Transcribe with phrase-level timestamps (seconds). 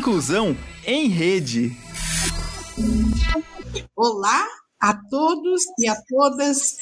[0.00, 0.56] Inclusão
[0.86, 1.76] em Rede.
[3.94, 4.48] Olá
[4.80, 6.78] a todos e a todas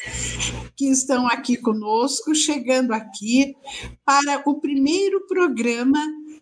[0.76, 3.56] que estão aqui conosco, chegando aqui
[4.04, 5.98] para o primeiro programa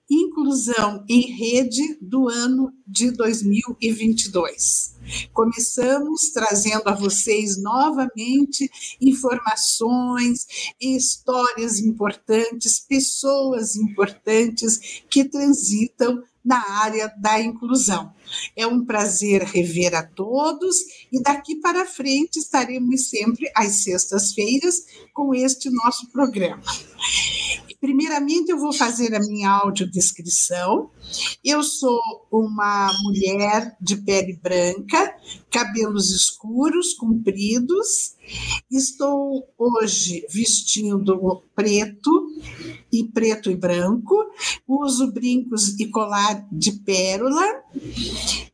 [0.08, 4.94] Inclusão em Rede do ano de 2022.
[5.32, 8.70] Começamos trazendo a vocês novamente
[9.00, 10.46] informações,
[10.78, 18.14] histórias importantes, pessoas importantes que transitam na área da inclusão.
[18.54, 20.76] É um prazer rever a todos
[21.12, 24.76] e daqui para frente estaremos sempre às sextas-feiras
[25.12, 26.62] com este nosso programa.
[27.86, 30.90] Primeiramente, eu vou fazer a minha audiodescrição.
[31.44, 32.00] Eu sou
[32.32, 35.14] uma mulher de pele branca,
[35.52, 38.16] cabelos escuros, compridos.
[38.68, 42.26] Estou hoje vestindo preto
[42.92, 44.16] e preto e branco.
[44.66, 47.62] Uso brincos e colar de pérola.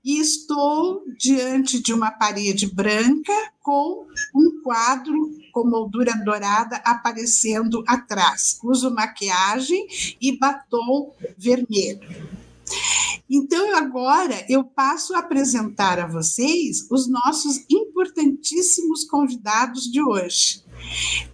[0.05, 8.59] E estou diante de uma parede branca com um quadro com moldura dourada aparecendo atrás.
[8.65, 9.87] Uso maquiagem
[10.21, 12.01] e batom vermelho.
[13.31, 20.63] Então, agora eu passo a apresentar a vocês os nossos importantíssimos convidados de hoje,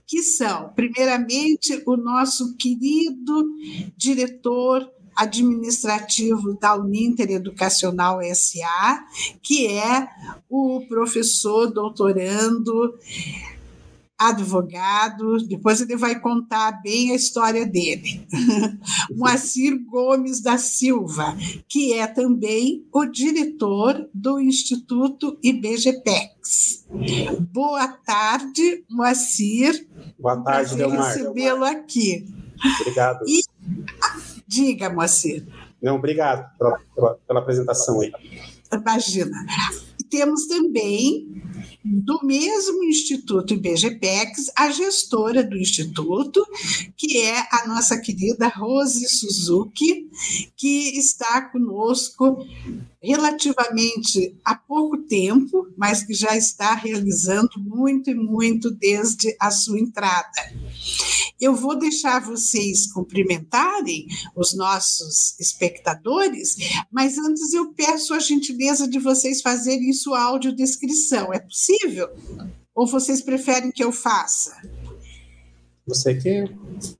[0.06, 3.56] que são, primeiramente, o nosso querido
[3.96, 9.05] diretor administrativo da Uninter Educacional SA,
[9.42, 10.08] que é
[10.48, 12.94] o professor doutorando
[14.19, 18.27] advogado, depois ele vai contar bem a história dele.
[19.14, 21.36] Moacir Gomes da Silva,
[21.69, 26.84] que é também o diretor do Instituto IBGPEX.
[27.52, 29.86] Boa tarde, Moacir.
[30.19, 31.14] Boa tarde, Delmar.
[31.14, 32.27] recebê-lo aqui.
[32.80, 33.24] Obrigado.
[33.28, 33.42] E,
[34.48, 35.46] diga, Moacir.
[35.80, 38.12] Não, obrigado pela, pela, pela apresentação aí.
[38.72, 39.46] Imagina.
[40.10, 41.28] Temos também
[41.84, 46.45] do mesmo Instituto IBGPEX, a gestora do Instituto,
[46.96, 50.08] que é a nossa querida Rose Suzuki,
[50.56, 52.44] que está conosco
[53.02, 59.78] relativamente há pouco tempo, mas que já está realizando muito e muito desde a sua
[59.78, 60.52] entrada.
[61.40, 66.56] Eu vou deixar vocês cumprimentarem os nossos espectadores,
[66.90, 71.32] mas antes eu peço a gentileza de vocês fazerem sua audiodescrição.
[71.32, 72.08] É possível?
[72.74, 74.60] Ou vocês preferem que eu faça?
[75.86, 76.44] Você que,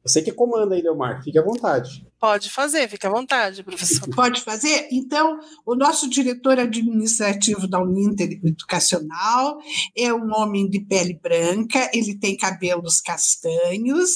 [0.03, 2.08] você que comanda aí, Leomar, fique à vontade.
[2.21, 4.09] Pode fazer, fique à vontade, professor.
[4.13, 4.89] Pode fazer?
[4.91, 9.59] Então, o nosso diretor administrativo da Uninter Educacional
[9.97, 14.11] é um homem de pele branca, ele tem cabelos castanhos,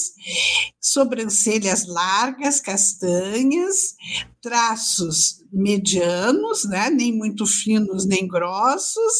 [0.81, 3.95] sobrancelhas largas, castanhas,
[4.41, 6.89] traços medianos, né?
[6.89, 9.13] nem muito finos nem grossos.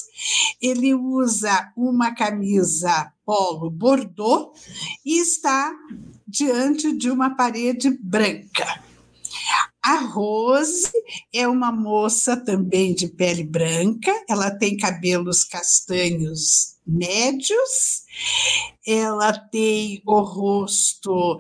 [0.62, 4.52] Ele usa uma camisa polo bordô
[5.06, 5.74] e está
[6.28, 8.82] diante de uma parede branca.
[9.82, 10.90] A Rose
[11.34, 18.03] é uma moça também de pele branca, ela tem cabelos castanhos médios,
[18.86, 21.40] ela tem o rosto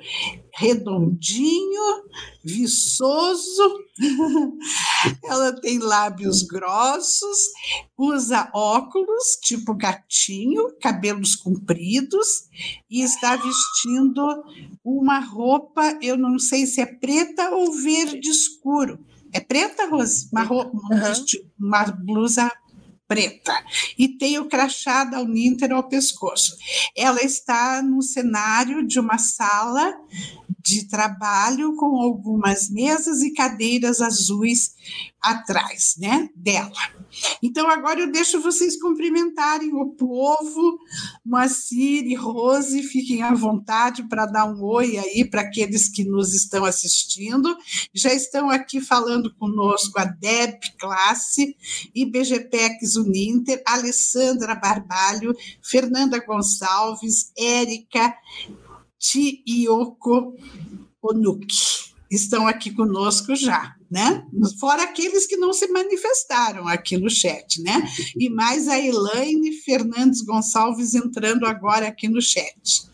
[0.55, 2.03] redondinho,
[2.43, 3.79] viçoso,
[5.23, 7.37] ela tem lábios grossos,
[7.97, 12.49] usa óculos tipo gatinho, cabelos compridos
[12.89, 14.43] e está vestindo
[14.83, 18.99] uma roupa, eu não sei se é preta ou verde escuro.
[19.33, 20.29] É preta, Rose?
[20.31, 21.25] Uma, roupa, uhum.
[21.59, 22.51] uma blusa
[23.13, 23.63] preta
[23.95, 26.57] e tem o crachá da Uninter ao pescoço.
[26.97, 29.95] Ela está no cenário de uma sala
[30.63, 34.73] de trabalho com algumas mesas e cadeiras azuis
[35.21, 36.71] atrás, né, dela.
[37.41, 40.79] Então agora eu deixo vocês cumprimentarem o povo,
[41.25, 46.33] Moacir e Rose, fiquem à vontade para dar um oi aí para aqueles que nos
[46.33, 47.55] estão assistindo.
[47.93, 51.55] Já estão aqui falando conosco a Deb Classe,
[51.93, 58.13] IBGPEX Uninter, Alessandra Barbalho, Fernanda Gonçalves, Érica
[59.03, 60.33] Tioko
[61.01, 61.91] Onuki.
[62.09, 64.25] Estão aqui conosco já, né?
[64.59, 67.83] Fora aqueles que não se manifestaram aqui no chat, né?
[68.15, 72.87] E mais a Elaine Fernandes Gonçalves entrando agora aqui no chat.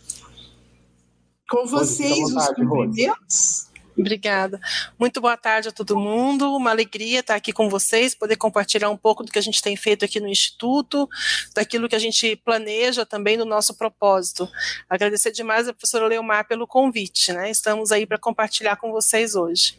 [1.50, 3.69] Com vocês, os cumprimentos.
[4.00, 4.60] Obrigada.
[4.98, 6.56] Muito boa tarde a todo mundo.
[6.56, 9.75] Uma alegria estar aqui com vocês, poder compartilhar um pouco do que a gente tem
[9.75, 11.07] feito aqui no Instituto,
[11.54, 14.48] daquilo que a gente planeja também do nosso propósito.
[14.90, 17.51] Agradecer demais a professora Leomar pelo convite, né?
[17.51, 19.78] Estamos aí para compartilhar com vocês hoje.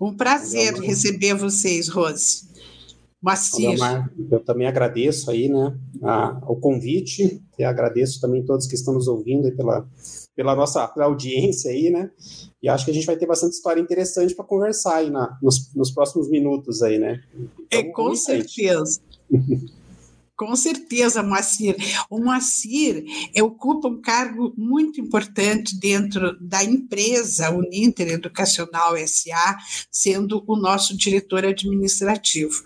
[0.00, 2.50] Um prazer receber vocês, Rose.
[3.20, 3.78] Moacir.
[4.30, 9.06] Eu também agradeço aí, né, a, o convite e agradeço também todos que estão nos
[9.06, 9.86] ouvindo aí pela,
[10.34, 12.10] pela nossa pela audiência aí, né,
[12.62, 15.74] e acho que a gente vai ter bastante história interessante para conversar aí na, nos,
[15.74, 17.20] nos, próximos minutos aí, né.
[17.34, 19.00] Então, é, com certeza.
[20.44, 21.76] Com certeza, Moacir.
[22.10, 23.04] O Moacir
[23.40, 29.56] ocupa um cargo muito importante dentro da empresa Uninter Educacional SA,
[29.88, 32.60] sendo o nosso diretor administrativo.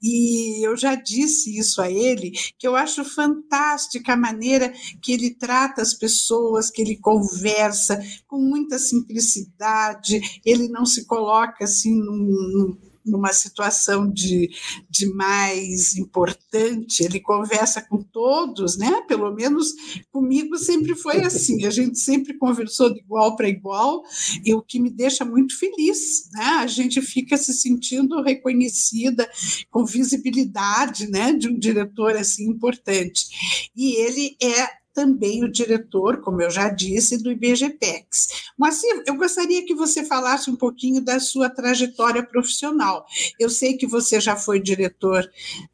[0.00, 4.72] E eu já disse isso a ele, que eu acho fantástica a maneira
[5.02, 11.64] que ele trata as pessoas, que ele conversa com muita simplicidade, ele não se coloca
[11.64, 14.50] assim num, numa situação de,
[14.90, 19.02] de mais importante, ele conversa com todos, né?
[19.06, 19.72] Pelo menos
[20.10, 24.02] comigo sempre foi assim, a gente sempre conversou de igual para igual,
[24.44, 26.44] e o que me deixa muito feliz, né?
[26.60, 29.28] A gente fica se sentindo reconhecida
[29.70, 33.70] com visibilidade, né, de um diretor assim importante.
[33.74, 38.28] E ele é também o diretor, como eu já disse, do IBGPEX.
[38.58, 43.04] Mas eu gostaria que você falasse um pouquinho da sua trajetória profissional.
[43.38, 45.22] Eu sei que você já foi diretor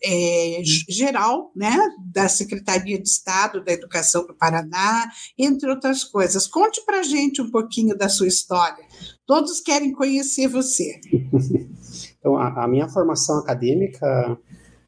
[0.02, 1.78] é, geral né,
[2.12, 5.08] da Secretaria de Estado da Educação do Paraná,
[5.38, 6.48] entre outras coisas.
[6.48, 8.84] Conte para a gente um pouquinho da sua história.
[9.24, 11.00] Todos querem conhecer você.
[12.22, 14.38] Então, a, a minha formação acadêmica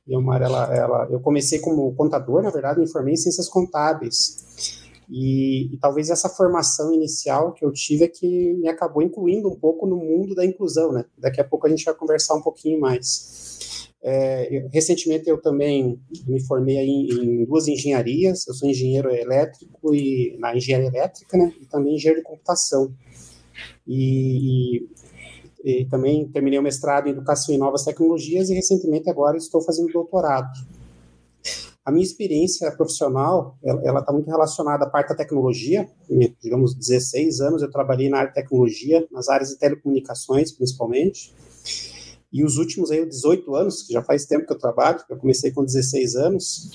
[0.06, 4.84] uma ela, ela, eu comecei como contador, na verdade, me formei em ciências contábeis.
[5.08, 9.54] E, e, talvez essa formação inicial que eu tive é que me acabou incluindo um
[9.54, 11.04] pouco no mundo da inclusão, né?
[11.18, 13.92] Daqui a pouco a gente vai conversar um pouquinho mais.
[14.02, 18.46] É, eu, recentemente eu também me formei em, em, duas engenharias.
[18.46, 21.52] Eu sou engenheiro elétrico e na engenharia elétrica, né?
[21.60, 22.94] E também engenheiro de computação.
[23.86, 24.88] E, e
[25.64, 29.90] e também terminei o mestrado em Educação e Novas Tecnologias e recentemente agora estou fazendo
[29.90, 30.52] doutorado.
[31.82, 35.88] A minha experiência profissional, ela está muito relacionada à parte da tecnologia.
[36.42, 41.32] digamos, 16 anos eu trabalhei na área de tecnologia, nas áreas de telecomunicações, principalmente.
[42.32, 45.52] E os últimos aí, 18 anos, que já faz tempo que eu trabalho, eu comecei
[45.52, 46.70] com 16 anos,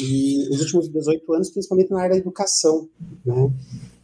[0.00, 2.88] e os últimos 18 anos, principalmente na área da educação,
[3.24, 3.50] né?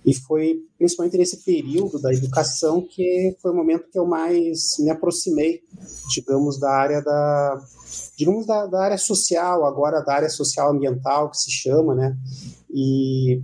[0.07, 4.89] E foi principalmente nesse período da educação que foi o momento que eu mais me
[4.89, 5.65] aproximei,
[6.15, 7.61] digamos, da área da,
[8.17, 12.17] digamos, da, da área social, agora da área social ambiental, que se chama, né?
[12.71, 13.43] E,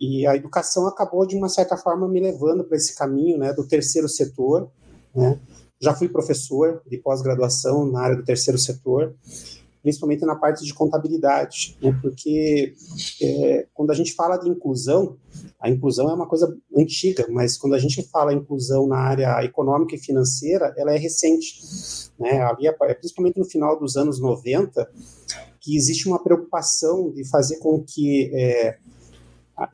[0.00, 3.68] e a educação acabou, de uma certa forma, me levando para esse caminho, né, do
[3.68, 4.70] terceiro setor,
[5.14, 5.38] né?
[5.78, 9.14] Já fui professor de pós-graduação na área do terceiro setor,
[9.82, 11.96] principalmente na parte de contabilidade, né?
[12.02, 12.74] porque
[13.22, 15.16] é, quando a gente fala de inclusão,
[15.60, 19.94] a inclusão é uma coisa antiga, mas quando a gente fala inclusão na área econômica
[19.94, 21.60] e financeira, ela é recente.
[22.18, 22.40] Né?
[22.40, 24.88] Havia, principalmente no final dos anos 90,
[25.60, 28.78] que existe uma preocupação de fazer com que é,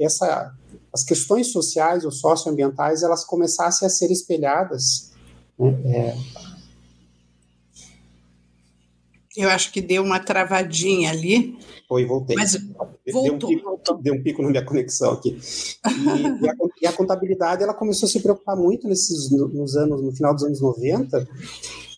[0.01, 0.53] essa,
[0.93, 5.13] as questões sociais ou socioambientais elas começassem a ser espelhadas
[5.59, 5.77] né?
[5.87, 6.17] é,
[9.37, 11.59] eu acho que deu uma travadinha ali.
[11.89, 12.37] Foi, voltei.
[12.37, 12.57] Mas
[13.13, 14.03] voltou, deu um pico, voltou.
[14.03, 15.31] Deu um pico na minha conexão aqui.
[15.31, 20.03] E, e, a, e, a, contabilidade, ela começou a se preocupar muito nesses, nos anos,
[20.03, 21.29] no final dos anos 90,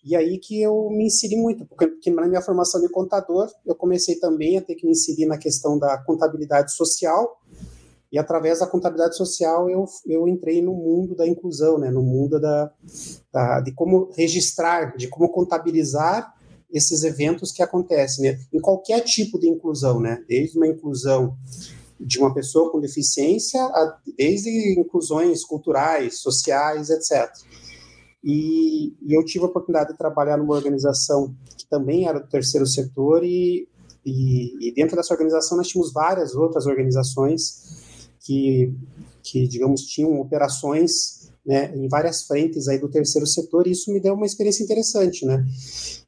[0.05, 3.75] e aí que eu me inseri muito, porque, porque na minha formação de contador, eu
[3.75, 7.41] comecei também a ter que me inserir na questão da contabilidade social,
[8.11, 12.41] e através da contabilidade social eu, eu entrei no mundo da inclusão, né, no mundo
[12.41, 12.71] da,
[13.33, 16.36] da, de como registrar, de como contabilizar
[16.77, 18.39] esses eventos que acontecem, né?
[18.53, 20.23] Em qualquer tipo de inclusão, né?
[20.29, 21.37] Desde uma inclusão
[21.99, 27.33] de uma pessoa com deficiência, a, desde inclusões culturais, sociais, etc.
[28.23, 32.67] E, e, eu tive a oportunidade de trabalhar numa organização que também era do terceiro
[32.67, 33.69] setor e,
[34.05, 38.75] e, e dentro dessa organização nós tínhamos várias outras organizações que,
[39.23, 44.01] que digamos, tinham operações né, em várias frentes aí do terceiro setor e isso me
[44.01, 45.45] deu uma experiência interessante, né?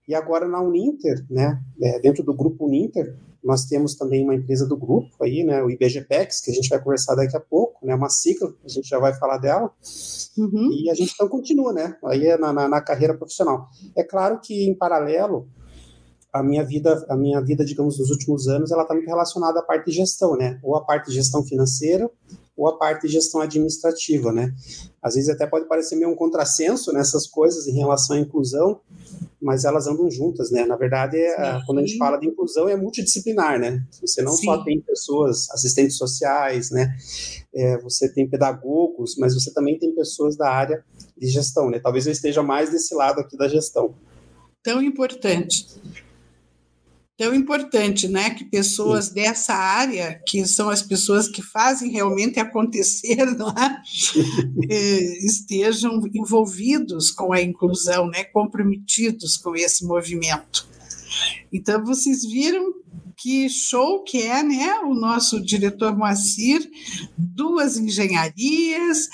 [0.08, 4.66] E agora na Uninter, né, é, dentro do grupo Uninter, nós temos também uma empresa
[4.66, 7.94] do grupo aí, né, o IBGPEX, que a gente vai conversar daqui a pouco, né,
[7.94, 9.70] uma sigla, a gente já vai falar dela,
[10.36, 10.70] uhum.
[10.72, 13.66] e a gente então continua, né, aí é na, na, na, carreira profissional.
[13.94, 15.46] É claro que, em paralelo,
[16.38, 19.62] a minha vida, a minha vida, digamos, nos últimos anos, ela está muito relacionada à
[19.62, 20.58] parte de gestão, né?
[20.62, 22.08] Ou a parte de gestão financeira,
[22.56, 24.54] ou a parte de gestão administrativa, né?
[25.02, 28.80] Às vezes até pode parecer meio um contrassenso nessas coisas em relação à inclusão,
[29.40, 30.64] mas elas andam juntas, né?
[30.64, 33.84] Na verdade, é, quando a gente fala de inclusão, é multidisciplinar, né?
[34.00, 34.46] Você não Sim.
[34.46, 36.96] só tem pessoas, assistentes sociais, né?
[37.54, 40.84] É, você tem pedagogos, mas você também tem pessoas da área
[41.16, 41.78] de gestão, né?
[41.78, 43.94] Talvez eu esteja mais desse lado aqui da gestão.
[44.64, 45.66] Tão importante
[47.18, 53.18] tão importante, né, que pessoas dessa área, que são as pessoas que fazem realmente acontecer,
[53.18, 54.72] é?
[54.72, 55.26] é?
[55.26, 60.68] estejam envolvidos com a inclusão, né, comprometidos com esse movimento.
[61.52, 62.72] Então vocês viram
[63.18, 64.78] que show que é, né?
[64.84, 66.60] O nosso diretor Moacir,
[67.18, 69.08] duas engenharias,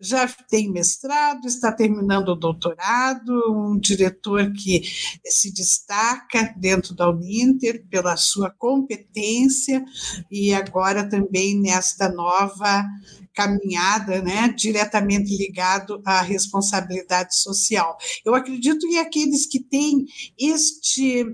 [0.00, 4.82] já tem mestrado, está terminando o doutorado, um diretor que
[5.26, 9.84] se destaca dentro da Uninter pela sua competência
[10.30, 12.86] e agora também nesta nova
[13.34, 17.96] caminhada, né, diretamente ligado à responsabilidade social.
[18.24, 20.04] Eu acredito que aqueles que têm
[20.38, 21.24] este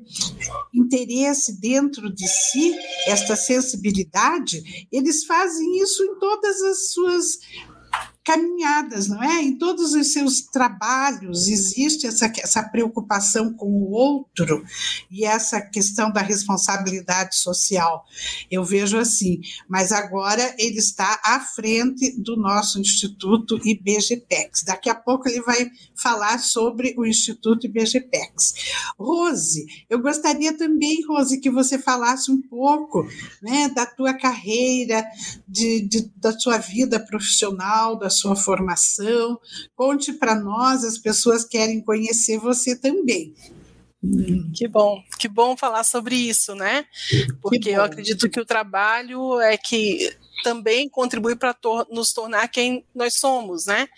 [0.74, 2.74] interesse dentro de si,
[3.06, 7.38] esta sensibilidade, eles fazem isso em todas as suas
[8.26, 9.40] caminhadas, não é?
[9.40, 14.64] Em todos os seus trabalhos existe essa, essa preocupação com o outro
[15.08, 18.04] e essa questão da responsabilidade social.
[18.50, 24.64] Eu vejo assim, mas agora ele está à frente do nosso Instituto IBGPEX.
[24.64, 28.54] Daqui a pouco ele vai falar sobre o Instituto IBGPEX.
[28.98, 33.06] Rose, eu gostaria também, Rose, que você falasse um pouco
[33.40, 35.04] né, da tua carreira,
[35.46, 39.38] de, de da sua vida profissional, da sua formação.
[39.74, 43.34] Conte para nós, as pessoas querem conhecer você também.
[44.54, 46.84] Que bom, que bom falar sobre isso, né?
[47.42, 52.84] Porque eu acredito que o trabalho é que também contribui para tor nos tornar quem
[52.94, 53.88] nós somos, né?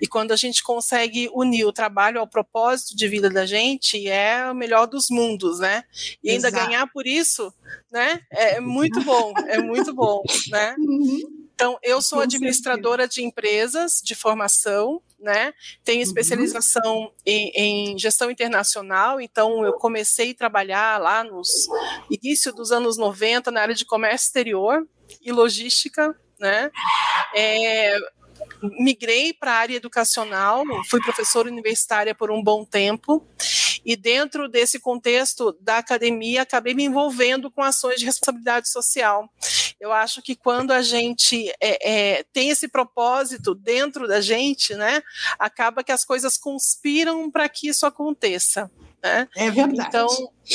[0.00, 4.50] E quando a gente consegue unir o trabalho ao propósito de vida da gente, é
[4.50, 5.82] o melhor dos mundos, né?
[6.22, 6.66] E ainda Exato.
[6.66, 7.52] ganhar por isso,
[7.90, 8.20] né?
[8.30, 10.74] É muito bom, é muito bom, né?
[10.78, 11.37] Uhum.
[11.58, 15.52] Então, eu sou administradora de empresas de formação, né?
[15.82, 16.04] Tenho uhum.
[16.04, 21.66] especialização em, em, gestão internacional, então eu comecei a trabalhar lá nos
[22.08, 24.86] início dos anos 90 na área de comércio exterior
[25.20, 26.70] e logística, né?
[27.34, 27.98] É,
[28.78, 33.26] migrei para a área educacional, fui professora universitária por um bom tempo,
[33.84, 39.28] e dentro desse contexto da academia, acabei me envolvendo com ações de responsabilidade social.
[39.80, 45.02] Eu acho que quando a gente é, é, tem esse propósito dentro da gente, né,
[45.38, 48.70] acaba que as coisas conspiram para que isso aconteça.
[49.02, 49.28] Né?
[49.36, 49.88] É verdade.
[49.88, 50.08] Então,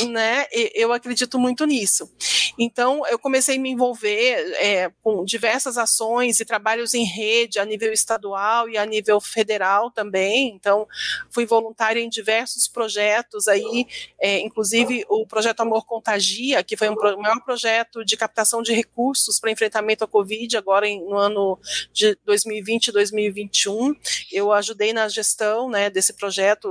[0.07, 2.11] né, eu acredito muito nisso.
[2.57, 7.65] Então, eu comecei a me envolver é, com diversas ações e trabalhos em rede a
[7.65, 10.49] nível estadual e a nível federal também.
[10.55, 10.87] Então,
[11.29, 13.87] fui voluntária em diversos projetos aí,
[14.19, 18.73] é, inclusive o projeto Amor Contagia, que foi um pro, maior projeto de captação de
[18.73, 21.59] recursos para enfrentamento à Covid, agora em, no ano
[21.91, 23.95] de 2020 e 2021.
[24.31, 26.67] Eu ajudei na gestão né, desse projeto,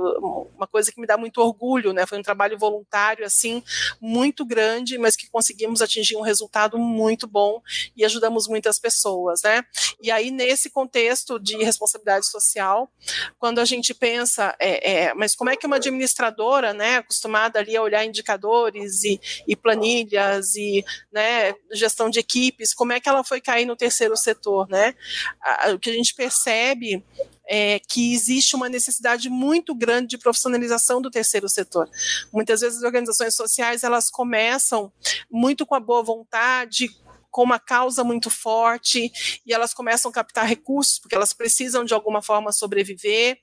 [0.55, 2.05] uma coisa que me dá muito orgulho, né?
[2.05, 3.61] Foi um trabalho voluntário assim
[3.99, 7.61] muito grande, mas que conseguimos atingir um resultado muito bom
[7.95, 9.63] e ajudamos muitas pessoas, né?
[10.01, 12.89] E aí nesse contexto de responsabilidade social,
[13.37, 17.75] quando a gente pensa, é, é, mas como é que uma administradora, né, acostumada ali
[17.75, 23.23] a olhar indicadores e, e planilhas e, né, gestão de equipes, como é que ela
[23.23, 24.95] foi cair no terceiro setor, né?
[25.73, 27.03] O que a gente percebe
[27.47, 31.89] é, que existe uma necessidade muito grande de profissionalização do terceiro setor.
[32.31, 34.91] Muitas vezes as organizações sociais elas começam
[35.29, 36.89] muito com a boa vontade,
[37.33, 39.11] com uma causa muito forte
[39.43, 43.39] e elas começam a captar recursos porque elas precisam de alguma forma sobreviver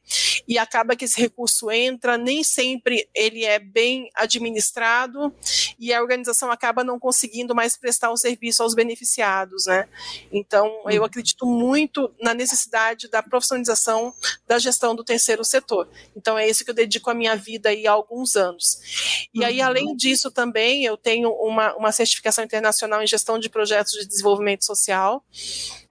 [0.47, 5.35] e acaba que esse recurso entra, nem sempre ele é bem administrado
[5.76, 9.88] e a organização acaba não conseguindo mais prestar o serviço aos beneficiados, né?
[10.30, 11.06] Então, eu uhum.
[11.06, 14.14] acredito muito na necessidade da profissionalização
[14.47, 15.88] da gestão do terceiro setor.
[16.14, 19.28] Então, é isso que eu dedico a minha vida aí há alguns anos.
[19.35, 19.97] E aí, além uhum.
[19.97, 24.64] disso, também eu tenho uma, uma certificação internacional em gestão de projetos projetos de desenvolvimento
[24.64, 25.25] social.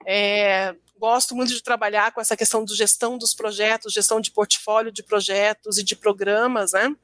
[0.06, 4.92] É, gosto muito de trabalhar com essa questão de gestão dos projetos, gestão de portfólio
[4.92, 6.94] de projetos e de programas, né?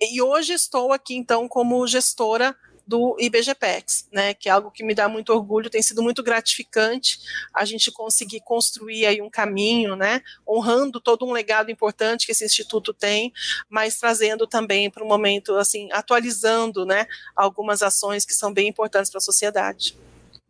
[0.00, 2.56] E hoje estou aqui, então, como gestora
[2.86, 7.18] do IBGPEX, né, que é algo que me dá muito orgulho, tem sido muito gratificante
[7.54, 12.44] a gente conseguir construir aí um caminho, né, honrando todo um legado importante que esse
[12.44, 13.32] instituto tem,
[13.68, 19.10] mas trazendo também para o momento, assim, atualizando, né, algumas ações que são bem importantes
[19.10, 19.96] para a sociedade.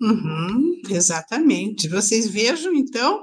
[0.01, 1.89] Uhum, exatamente.
[1.89, 3.23] Vocês vejam, então,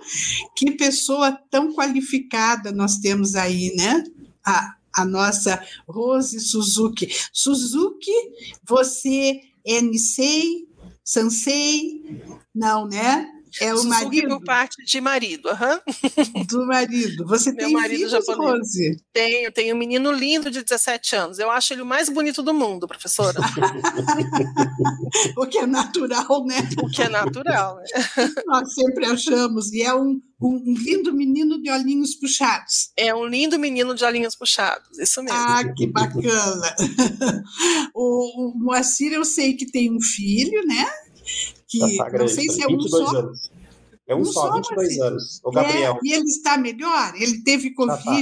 [0.55, 4.03] que pessoa tão qualificada nós temos aí, né?
[4.43, 7.07] A, a nossa Rose Suzuki.
[7.31, 8.11] Suzuki,
[8.63, 10.67] você é Nisei,
[11.03, 12.21] Sansei,
[12.53, 13.30] não, né?
[13.59, 14.27] É o Suzuki marido?
[14.29, 16.45] por parte de marido, uhum.
[16.45, 17.25] Do marido.
[17.27, 18.51] Você Meu tem marido filhos, japonês.
[18.51, 19.03] Rose?
[19.11, 21.39] Tenho, tenho um menino lindo de 17 anos.
[21.39, 23.39] Eu acho ele o mais bonito do mundo, professora.
[25.37, 26.69] o que é natural, né?
[26.81, 27.83] O que é natural, né?
[28.47, 29.71] Nós sempre achamos.
[29.73, 32.91] E é um, um, um, lindo menino de olhinhos puxados.
[32.95, 35.39] É um lindo menino de olhinhos puxados, isso mesmo.
[35.39, 36.75] Ah, que bacana.
[37.93, 40.87] o, o Moacir, eu sei que tem um filho, né?
[41.71, 43.17] Que tá não sei se é um só.
[43.17, 43.51] Anos.
[44.05, 45.01] É um, um só, 22 assim.
[45.01, 45.41] anos.
[45.43, 45.93] O Gabriel.
[45.93, 47.13] É, e ele está melhor?
[47.15, 47.97] Ele teve Covid?
[48.03, 48.19] tá.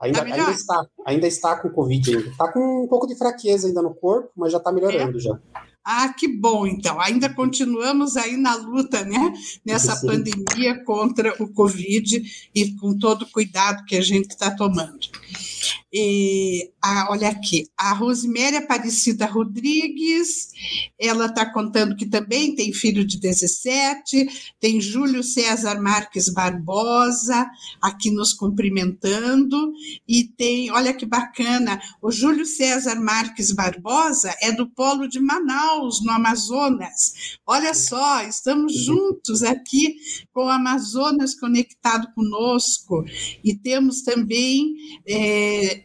[0.00, 2.30] Ainda, tá ainda, está, ainda está com Covid ainda.
[2.30, 5.20] Está com um pouco de fraqueza ainda no corpo, mas já está melhorando é.
[5.20, 5.38] já.
[5.84, 7.00] Ah, que bom, então.
[7.00, 9.32] Ainda continuamos aí na luta, né?
[9.64, 10.06] Nessa Sim.
[10.06, 12.22] pandemia contra o Covid
[12.54, 14.98] e com todo o cuidado que a gente está tomando.
[15.92, 20.50] E, a, olha aqui, a Rosemary Aparecida Rodrigues,
[21.00, 24.26] ela está contando que também tem filho de 17,
[24.60, 27.48] tem Júlio César Marques Barbosa
[27.80, 29.72] aqui nos cumprimentando,
[30.06, 36.04] e tem, olha que bacana, o Júlio César Marques Barbosa é do Polo de Manaus,
[36.04, 37.38] no Amazonas.
[37.46, 39.96] Olha só, estamos juntos aqui
[40.34, 43.04] com o Amazonas conectado conosco,
[43.42, 44.74] e temos também.
[45.06, 45.77] É,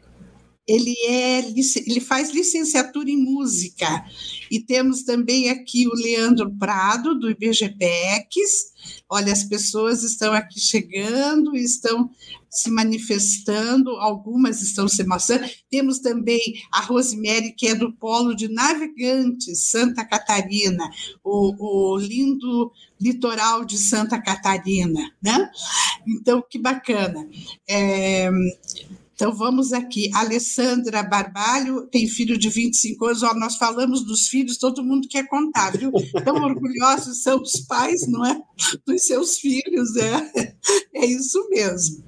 [0.68, 4.06] ele, é, ele faz licenciatura em música.
[4.50, 8.74] E temos também aqui o Leandro Prado, do IBGPEX.
[9.10, 12.10] Olha, as pessoas estão aqui chegando, estão
[12.50, 15.50] se manifestando, algumas estão se mostrando.
[15.70, 16.40] Temos também
[16.72, 20.88] a Rosemary, que é do Polo de Navegantes, Santa Catarina,
[21.24, 25.50] o, o lindo litoral de Santa Catarina, né?
[26.08, 27.28] Então, que bacana.
[27.68, 28.30] É,
[29.14, 30.10] então vamos aqui.
[30.14, 33.24] Alessandra Barbalho tem filho de 25 anos.
[33.24, 35.92] Ó, nós falamos dos filhos, todo mundo quer contar, viu?
[36.26, 38.42] Tão orgulhosos são os pais, não é?
[38.86, 40.56] Dos seus filhos, é,
[40.96, 42.04] é isso mesmo.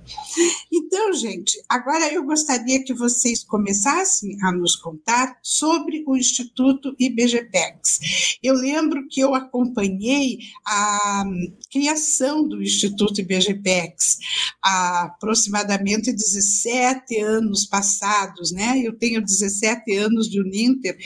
[0.72, 8.38] Então, gente, agora eu gostaria que vocês começassem a nos contar sobre o Instituto IBGPEX.
[8.42, 11.24] Eu lembro que eu acompanhei a
[11.72, 14.18] criação do Instituto IBGPEX
[14.64, 18.82] há aproximadamente 17 anos passados, né?
[18.84, 20.98] Eu tenho 17 anos de Uninter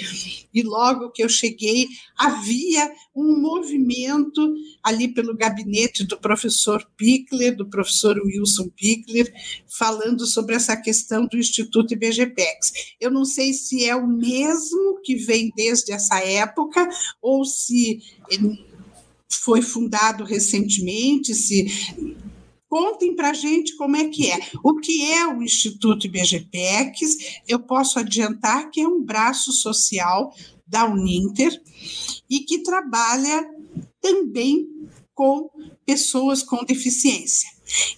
[0.54, 7.70] e logo que eu cheguei havia um movimento ali pelo gabinete do professor Pickler, do
[7.70, 9.32] professor Wilson Pickler,
[9.68, 12.96] falando sobre essa questão do Instituto IBGPEX.
[13.00, 16.88] Eu não sei se é o mesmo que vem desde essa época
[17.22, 18.00] ou se
[19.30, 21.68] foi fundado recentemente, se
[22.70, 24.40] Contem para a gente como é que é.
[24.64, 27.42] O que é o Instituto IBGPEX?
[27.48, 30.32] Eu posso adiantar que é um braço social
[30.68, 31.60] da Uninter
[32.30, 33.44] e que trabalha
[34.00, 34.68] também
[35.16, 35.50] com
[35.86, 37.50] pessoas com deficiência.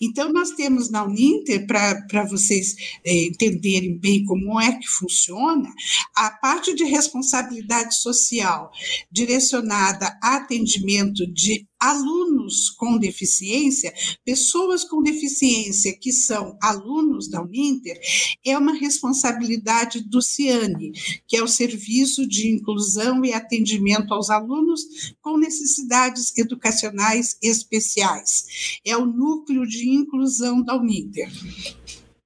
[0.01, 5.69] Então, nós temos na Uninter, para vocês é, entenderem bem como é que funciona,
[6.15, 8.71] a parte de responsabilidade social
[9.11, 13.91] direcionada a atendimento de alunos com deficiência,
[14.23, 17.99] pessoas com deficiência que são alunos da Uninter,
[18.45, 20.91] é uma responsabilidade do CIANE,
[21.27, 28.79] que é o Serviço de Inclusão e Atendimento aos Alunos com Necessidades Educacionais Especiais.
[28.85, 31.31] É o núcleo de inclusão da Uninter.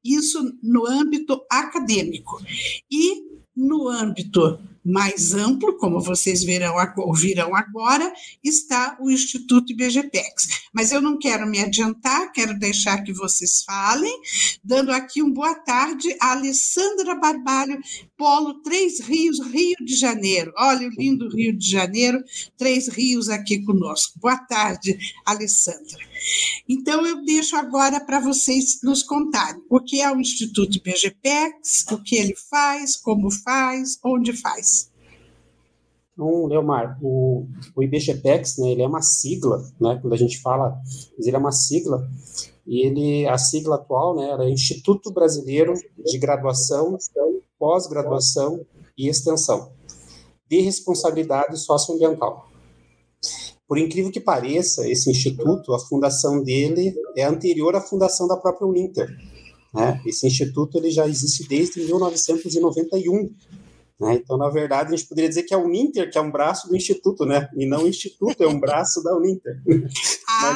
[0.04, 2.39] Isso no âmbito acadêmico.
[2.91, 3.24] E
[3.56, 10.67] no âmbito mais amplo, como vocês verão, ouvirão agora, está o Instituto IBGPEX.
[10.71, 14.13] Mas eu não quero me adiantar, quero deixar que vocês falem,
[14.63, 17.80] dando aqui um boa tarde a Alessandra Barbalho,
[18.15, 20.54] Polo Três Rios, Rio de Janeiro.
[20.58, 22.24] Olha o lindo Rio de Janeiro,
[22.58, 24.19] Três Rios aqui conosco.
[24.19, 25.98] Boa tarde, Alessandra.
[26.68, 32.02] Então, eu deixo agora para vocês nos contarem o que é o Instituto IBGPEX, o
[32.02, 34.92] que ele faz, como faz, onde faz.
[36.14, 40.80] Então, Leomar, o, o IBGPEX, né, ele é uma sigla, né, quando a gente fala,
[41.18, 42.10] ele é uma sigla,
[42.66, 45.74] e ele, a sigla atual, né, é Instituto Brasileiro
[46.06, 46.98] de Graduação,
[47.60, 48.66] Pós-Graduação
[48.98, 49.74] e Extensão.
[50.50, 52.48] de responsabilidade socioambiental.
[53.67, 58.67] Por incrível que pareça, esse instituto, a fundação dele é anterior à fundação da própria
[58.67, 59.10] Uninter.
[59.73, 60.01] Né?
[60.06, 63.30] Esse instituto ele já existe desde 1991.
[63.99, 64.15] Né?
[64.15, 66.67] Então, na verdade, a gente poderia dizer que é a Uninter que é um braço
[66.67, 67.49] do Instituto, né?
[67.56, 69.62] E não o Instituto é um braço da Uninter.
[70.28, 70.51] Ah,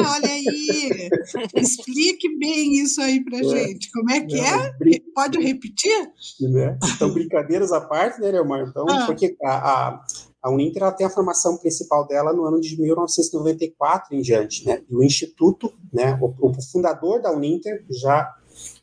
[0.00, 0.16] Mas...
[0.16, 1.10] olha aí!
[1.54, 3.44] Explique bem isso aí para é.
[3.44, 3.90] gente.
[3.92, 4.72] Como é que é?
[4.72, 5.00] Brin...
[5.14, 6.10] Pode repetir?
[6.40, 6.76] Né?
[6.96, 8.66] Então, brincadeiras à parte, né, Leomar?
[8.66, 9.06] Então, ah.
[9.06, 10.04] porque a, a,
[10.42, 14.82] a Uninter tem a formação principal dela no ano de 1994 em diante, né?
[14.90, 18.34] E o Instituto, né, o, o fundador da Uninter já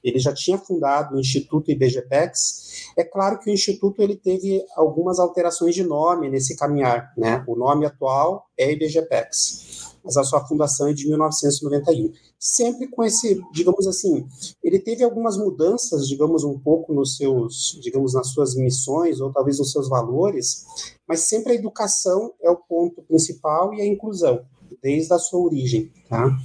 [0.04, 2.92] ele já tinha fundado o Instituto IBGPEX.
[2.98, 7.14] É claro que o Instituto ele teve algumas alterações de nome nesse caminhar.
[7.18, 7.44] Né?
[7.48, 9.69] O nome atual é IBGPEX,
[10.10, 12.12] mas a sua fundação é de 1991.
[12.40, 14.26] Sempre com esse, digamos assim,
[14.64, 19.60] ele teve algumas mudanças, digamos, um pouco nos seus, digamos, nas suas missões ou talvez
[19.60, 20.66] nos seus valores,
[21.08, 24.42] mas sempre a educação é o ponto principal e a inclusão
[24.82, 26.36] desde a sua origem, tá?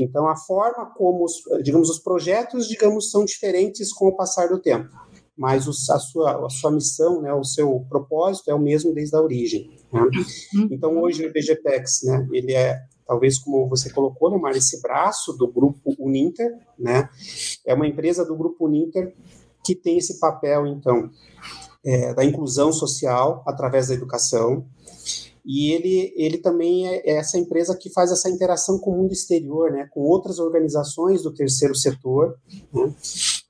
[0.00, 4.58] Então a forma como, os, digamos, os projetos, digamos, são diferentes com o passar do
[4.58, 4.88] tempo,
[5.36, 9.14] mas os, a sua a sua missão, né, o seu propósito é o mesmo desde
[9.14, 9.70] a origem.
[9.92, 10.00] Né?
[10.70, 15.32] Então hoje o IBGPEX, né, ele é talvez como você colocou, né, Mar, esse braço
[15.32, 17.08] do grupo Uninter, né?
[17.66, 19.14] É uma empresa do grupo Uninter
[19.64, 21.10] que tem esse papel, então,
[21.84, 24.66] é, da inclusão social através da educação,
[25.44, 29.12] e ele, ele também é, é essa empresa que faz essa interação com o mundo
[29.12, 32.38] exterior, né, com outras organizações do terceiro setor,
[32.72, 32.94] né,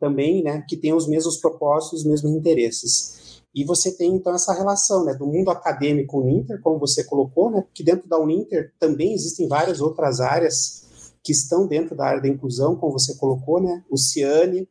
[0.00, 3.21] também, né, que têm os mesmos propósitos, os mesmos interesses.
[3.54, 7.64] E você tem, então, essa relação, né, do mundo acadêmico Uninter, como você colocou, né,
[7.74, 10.82] que dentro da Uninter também existem várias outras áreas
[11.22, 14.68] que estão dentro da área da inclusão, como você colocou, né, o Ciane,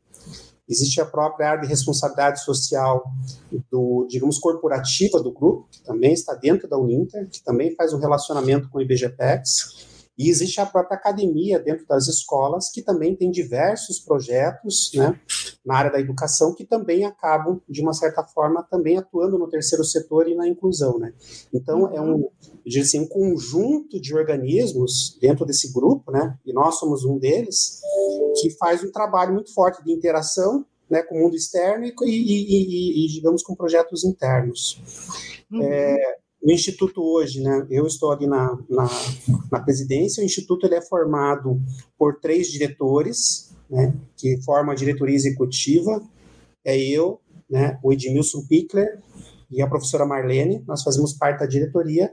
[0.71, 3.03] Existe a própria área de responsabilidade social
[3.69, 7.99] do, digamos, corporativa do grupo, que também está dentro da Uninter, que também faz um
[7.99, 9.90] relacionamento com o IBGPEX.
[10.21, 15.19] E existe a própria academia dentro das escolas, que também tem diversos projetos né,
[15.65, 19.83] na área da educação, que também acabam, de uma certa forma, também atuando no terceiro
[19.83, 20.99] setor e na inclusão.
[20.99, 21.11] Né?
[21.51, 22.29] Então, é um,
[22.63, 27.81] eu assim, um conjunto de organismos dentro desse grupo, né, e nós somos um deles,
[28.39, 32.11] que faz um trabalho muito forte de interação né, com o mundo externo e, e,
[32.11, 34.79] e, e digamos, com projetos internos.
[35.51, 35.63] Uhum.
[35.63, 38.89] É, o Instituto hoje, né, eu estou ali na, na,
[39.51, 41.61] na, presidência, o Instituto ele é formado
[41.97, 46.01] por três diretores, né, que formam a diretoria executiva,
[46.65, 48.99] é eu, né, o Edmilson Pickler
[49.51, 52.11] e a professora Marlene, nós fazemos parte da diretoria,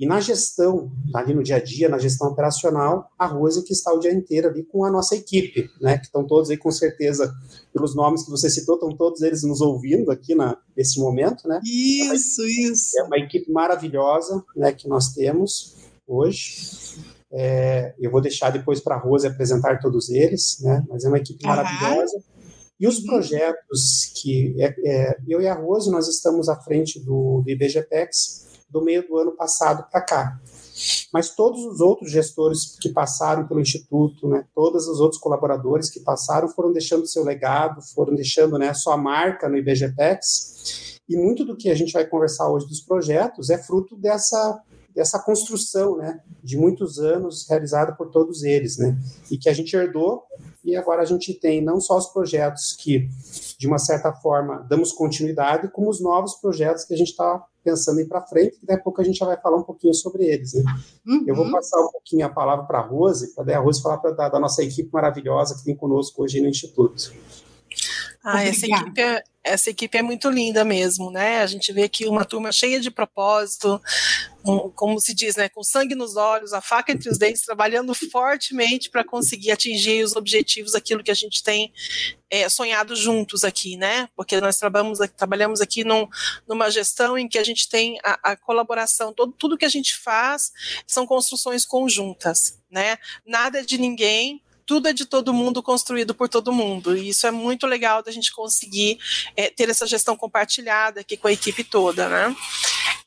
[0.00, 3.92] e na gestão, ali no dia a dia, na gestão operacional, a Rose que está
[3.92, 5.98] o dia inteiro ali com a nossa equipe, né?
[5.98, 7.30] Que estão todos aí com certeza,
[7.70, 11.60] pelos nomes que você citou, estão todos eles nos ouvindo aqui na, nesse momento, né?
[11.62, 12.98] Isso, é uma, isso.
[12.98, 14.72] É uma equipe maravilhosa, né?
[14.72, 16.96] Que nós temos hoje.
[17.30, 20.82] É, eu vou deixar depois para a Rose apresentar todos eles, né?
[20.88, 21.50] Mas é uma equipe uhum.
[21.50, 22.24] maravilhosa.
[22.80, 23.04] E os uhum.
[23.04, 28.48] projetos que é, é, eu e a Rose nós estamos à frente do, do IBGPEX
[28.70, 30.40] do meio do ano passado para cá.
[31.12, 36.00] Mas todos os outros gestores que passaram pelo Instituto, né, todos os outros colaboradores que
[36.00, 41.00] passaram foram deixando seu legado, foram deixando né, sua marca no IBGPEX.
[41.08, 44.62] E muito do que a gente vai conversar hoje dos projetos é fruto dessa,
[44.94, 48.96] dessa construção né, de muitos anos realizada por todos eles, né,
[49.30, 50.22] e que a gente herdou
[50.64, 53.08] e agora a gente tem não só os projetos que,
[53.60, 58.00] de uma certa forma, damos continuidade, como os novos projetos que a gente está pensando
[58.00, 60.24] em para frente, que daqui a pouco a gente já vai falar um pouquinho sobre
[60.24, 60.54] eles.
[60.54, 60.64] Né?
[61.06, 61.24] Uhum.
[61.26, 64.12] Eu vou passar um pouquinho a palavra para a Rose, para a Rose falar pra,
[64.12, 67.12] da, da, nossa equipe maravilhosa que tem conosco hoje no Instituto.
[68.22, 71.40] Ah, essa equipe, é, essa equipe é muito linda mesmo, né?
[71.40, 73.80] A gente vê aqui uma turma cheia de propósito,
[74.44, 75.48] um, como se diz, né?
[75.48, 80.14] Com sangue nos olhos, a faca entre os dentes, trabalhando fortemente para conseguir atingir os
[80.16, 81.72] objetivos, aquilo que a gente tem
[82.30, 84.06] é, sonhado juntos aqui, né?
[84.14, 86.06] Porque nós trabalhamos, trabalhamos aqui num,
[86.46, 89.96] numa gestão em que a gente tem a, a colaboração, todo, tudo que a gente
[89.96, 90.52] faz
[90.86, 92.98] são construções conjuntas, né?
[93.24, 96.96] Nada é de ninguém, tudo é de todo mundo, construído por todo mundo.
[96.96, 99.00] E isso é muito legal da gente conseguir
[99.36, 102.36] é, ter essa gestão compartilhada aqui com a equipe toda, né?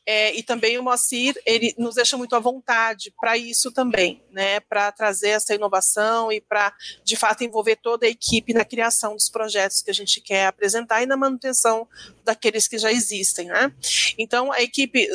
[0.06, 4.60] É, e também o Moacir, ele nos deixa muito à vontade para isso também, né?
[4.60, 9.30] Para trazer essa inovação e para, de fato, envolver toda a equipe na criação dos
[9.30, 11.88] projetos que a gente quer apresentar e na manutenção
[12.22, 13.72] daqueles que já existem, né?
[14.18, 15.08] Então, a equipe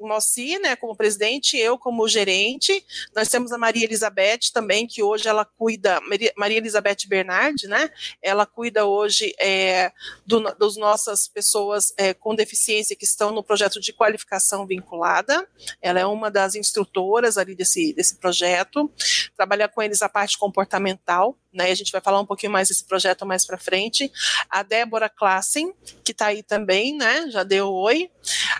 [0.00, 2.84] o Moacir, né, como presidente, eu como gerente.
[3.14, 6.00] Nós temos a Maria Elizabeth também, que hoje ela cuida,
[6.36, 7.90] Maria Elizabeth Bernardi, né?
[8.22, 9.92] Ela cuida hoje é,
[10.26, 15.46] do, dos nossas pessoas é, com deficiência que estão no projeto de qualificação vinculada.
[15.80, 18.90] Ela é uma das instrutoras ali desse, desse projeto.
[19.36, 21.70] Trabalha com eles a parte comportamental, né?
[21.70, 24.10] A gente vai falar um pouquinho mais desse projeto mais para frente.
[24.50, 25.72] A Débora Klassen,
[26.04, 27.30] que está aí também, né?
[27.30, 28.10] Já deu oi.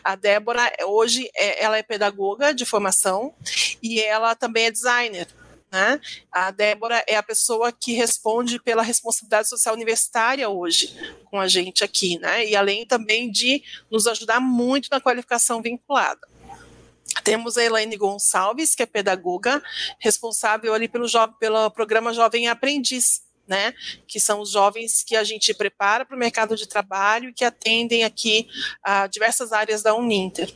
[0.04, 3.34] A Débora hoje é, ela é pedagoga de formação
[3.82, 5.26] e ela também é designer.
[5.70, 6.00] Né?
[6.32, 10.92] A Débora é a pessoa que responde pela responsabilidade social universitária hoje
[11.26, 12.44] com a gente aqui, né?
[12.44, 16.20] E além também de nos ajudar muito na qualificação vinculada.
[17.22, 19.62] Temos a Elaine Gonçalves, que é pedagoga,
[19.98, 21.06] responsável ali pelo,
[21.38, 23.74] pelo programa Jovem Aprendiz, né,
[24.06, 27.44] que são os jovens que a gente prepara para o mercado de trabalho e que
[27.44, 28.48] atendem aqui
[28.80, 30.54] a diversas áreas da Uninter.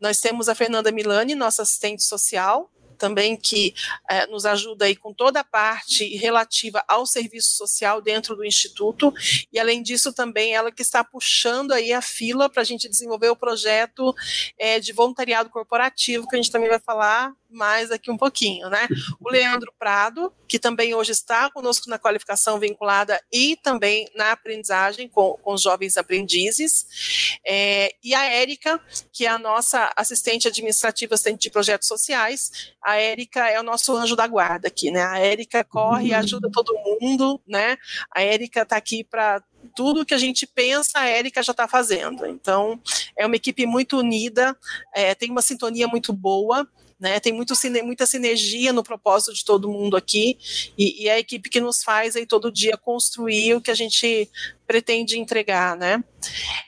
[0.00, 2.68] Nós temos a Fernanda Milani, nossa assistente social,
[3.02, 3.74] também que
[4.08, 9.12] é, nos ajuda aí com toda a parte relativa ao serviço social dentro do Instituto,
[9.52, 13.28] e além disso também ela que está puxando aí a fila para a gente desenvolver
[13.28, 14.14] o projeto
[14.56, 18.88] é, de voluntariado corporativo, que a gente também vai falar mais aqui um pouquinho, né?
[19.20, 25.08] O Leandro Prado, que também hoje está conosco na qualificação vinculada e também na aprendizagem
[25.08, 28.80] com, com os jovens aprendizes, é, e a Érica,
[29.12, 32.72] que é a nossa assistente administrativa, assistente de projetos sociais.
[32.82, 35.02] A Érica é o nosso anjo da guarda aqui, né?
[35.02, 37.76] A Érica corre e ajuda todo mundo, né?
[38.14, 39.42] A Érica está aqui para
[39.74, 42.26] tudo que a gente pensa, a Érica já está fazendo.
[42.26, 42.80] Então,
[43.16, 44.56] é uma equipe muito unida,
[44.94, 46.66] é, tem uma sintonia muito boa.
[47.02, 50.38] Né, tem muito, muita sinergia no propósito de todo mundo aqui
[50.78, 53.74] e, e, é a equipe que nos faz aí todo dia construir o que a
[53.74, 54.30] gente
[54.68, 56.04] pretende entregar, né?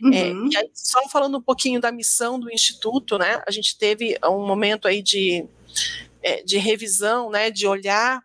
[0.03, 0.13] Uhum.
[0.13, 3.45] É, e aí, só falando um pouquinho da missão do instituto, né?
[3.47, 5.47] A gente teve um momento aí de,
[6.21, 7.49] é, de revisão, né?
[7.49, 8.21] De olhar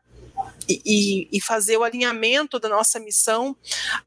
[0.70, 3.58] e, e, fazer o alinhamento da nossa missão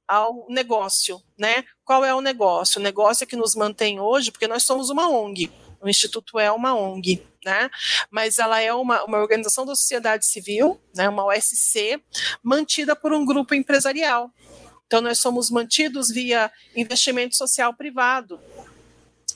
[0.07, 1.65] ao negócio, né?
[1.85, 2.79] Qual é o negócio?
[2.81, 5.51] O negócio é que nos mantém hoje, porque nós somos uma ONG.
[5.81, 7.69] O Instituto é uma ONG, né?
[8.11, 11.09] Mas ela é uma, uma organização da sociedade civil, né?
[11.09, 12.01] Uma OSC,
[12.43, 14.31] mantida por um grupo empresarial.
[14.87, 18.39] Então, nós somos mantidos via investimento social privado,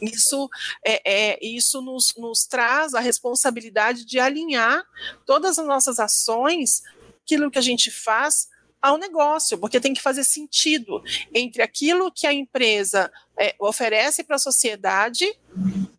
[0.00, 0.48] isso,
[0.84, 4.84] é, é, isso nos, nos traz a responsabilidade de alinhar
[5.24, 6.82] todas as nossas ações
[7.26, 8.48] aquilo que a gente faz
[8.80, 11.02] ao negócio, porque tem que fazer sentido
[11.34, 15.26] entre aquilo que a empresa é, oferece para a sociedade,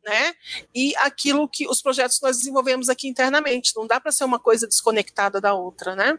[0.06, 0.34] né,
[0.74, 3.74] e aquilo que os projetos que nós desenvolvemos aqui internamente.
[3.76, 6.18] Não dá para ser uma coisa desconectada da outra, né?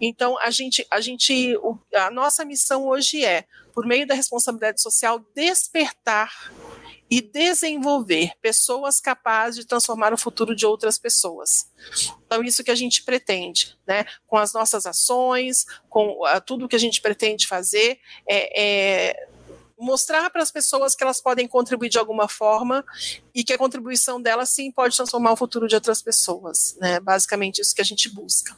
[0.00, 1.54] Então a gente, a gente,
[1.94, 6.50] a nossa missão hoje é, por meio da responsabilidade social, despertar
[7.10, 11.66] e desenvolver pessoas capazes de transformar o futuro de outras pessoas.
[12.24, 14.04] Então, isso que a gente pretende, né?
[14.28, 19.28] Com as nossas ações, com uh, tudo que a gente pretende fazer, é, é
[19.76, 22.84] mostrar para as pessoas que elas podem contribuir de alguma forma
[23.34, 27.00] e que a contribuição delas sim pode transformar o futuro de outras pessoas, né?
[27.00, 28.54] Basicamente isso que a gente busca.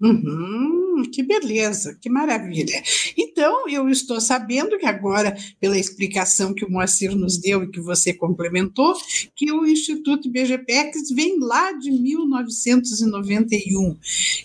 [0.00, 2.82] Uhum, que beleza, que maravilha.
[3.16, 7.80] Então, eu estou sabendo que agora, pela explicação que o Moacir nos deu e que
[7.80, 8.94] você complementou,
[9.34, 13.96] que o Instituto BGPEX vem lá de 1991.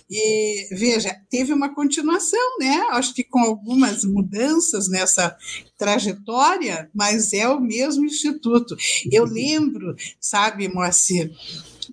[0.10, 2.86] E, veja, teve uma continuação, né?
[2.92, 5.36] Acho que com algumas mudanças nessa
[5.78, 8.76] trajetória, mas é o mesmo instituto.
[9.12, 11.32] Eu lembro, sabe, Moacir,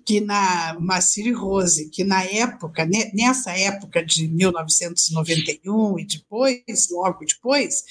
[0.05, 7.83] que na Maciri Rose, que na época, nessa época de 1991 e depois, logo depois,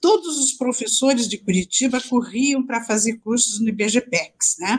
[0.00, 4.78] todos os professores de Curitiba corriam para fazer cursos no IBGPEX, né?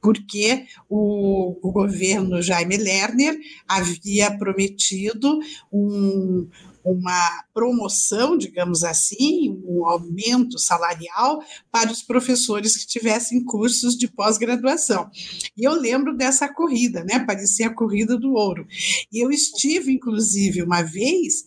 [0.00, 5.38] Porque o, o governo Jaime Lerner havia prometido
[5.72, 6.48] um,
[6.86, 15.10] uma promoção, digamos assim, um aumento salarial para os professores que tivessem cursos de pós-graduação.
[15.56, 17.18] E eu lembro dessa corrida, né?
[17.18, 18.66] Parecia a corrida do ouro.
[19.12, 21.44] E eu estive, inclusive, uma vez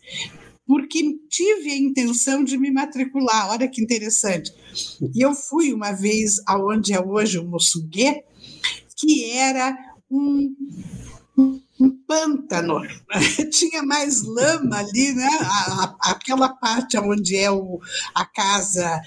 [0.68, 3.50] porque tive a intenção de me matricular.
[3.50, 4.54] Olha que interessante.
[5.16, 8.24] E eu fui uma vez aonde é hoje o Mossuguê,
[8.96, 9.76] que era
[10.12, 10.54] um
[11.80, 12.82] um pântano,
[13.52, 15.30] tinha mais lama ali, né?
[15.42, 17.80] A, a, aquela parte onde é o,
[18.14, 19.02] a casa,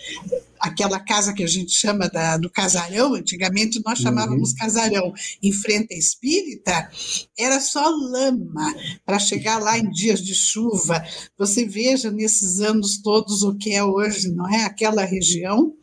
[0.59, 4.05] aquela casa que a gente chama da, do casarão, antigamente nós uhum.
[4.05, 4.57] chamávamos uhum.
[4.57, 6.91] casarão, em frente à espírita,
[7.39, 11.05] era só lama para chegar lá em dias de chuva.
[11.37, 14.65] Você veja nesses anos todos o que é hoje, não é?
[14.65, 15.75] Aquela região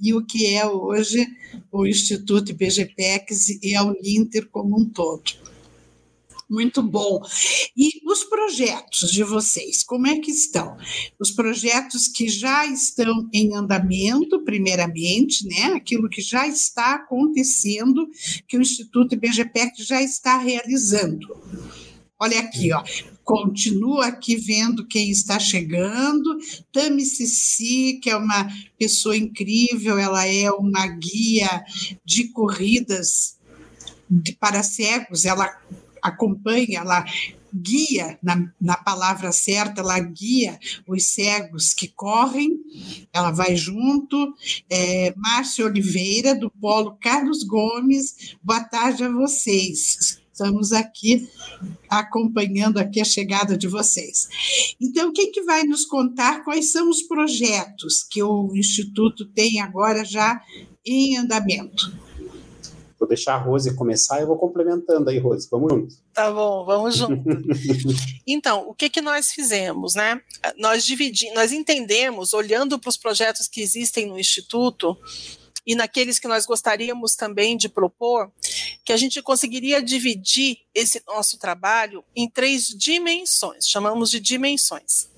[0.00, 1.26] e o que é hoje
[1.70, 5.43] o Instituto IBGPEX e a Uninter como um todo.
[6.54, 7.20] Muito bom.
[7.76, 10.76] E os projetos de vocês, como é que estão?
[11.18, 15.72] Os projetos que já estão em andamento, primeiramente, né?
[15.74, 18.08] Aquilo que já está acontecendo,
[18.46, 21.26] que o Instituto IBGPEC já está realizando.
[22.20, 22.84] Olha aqui, ó.
[23.24, 26.38] Continua aqui vendo quem está chegando.
[26.70, 31.64] Tami Cici, que é uma pessoa incrível, ela é uma guia
[32.04, 33.38] de corridas
[34.38, 35.50] para cegos, ela
[36.04, 37.04] acompanha, ela
[37.54, 42.58] guia, na, na palavra certa, ela guia os cegos que correm,
[43.12, 44.34] ela vai junto.
[44.68, 50.20] É, Márcia Oliveira, do Polo Carlos Gomes, boa tarde a vocês.
[50.30, 51.28] Estamos aqui
[51.88, 54.28] acompanhando aqui a chegada de vocês.
[54.80, 60.04] Então, quem que vai nos contar quais são os projetos que o Instituto tem agora
[60.04, 60.42] já
[60.84, 61.96] em andamento?
[63.04, 65.46] Vou deixar a Rose começar e eu vou complementando aí, Rose.
[65.50, 65.94] Vamos junto.
[66.14, 67.22] Tá bom, vamos junto.
[68.26, 70.18] então, o que que nós fizemos, né?
[70.56, 74.96] Nós dividimos, nós entendemos, olhando para os projetos que existem no Instituto,
[75.66, 78.30] e naqueles que nós gostaríamos também de propor,
[78.84, 85.08] que a gente conseguiria dividir esse nosso trabalho em três dimensões, chamamos de dimensões.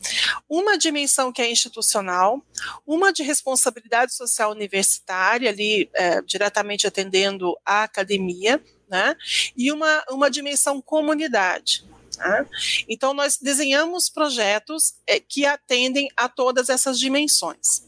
[0.49, 2.41] Uma dimensão que é institucional,
[2.87, 9.17] uma de responsabilidade social universitária, ali é, diretamente atendendo a academia, né?
[9.57, 11.85] e uma, uma dimensão comunidade.
[12.19, 12.47] Né?
[12.89, 17.87] Então, nós desenhamos projetos é, que atendem a todas essas dimensões.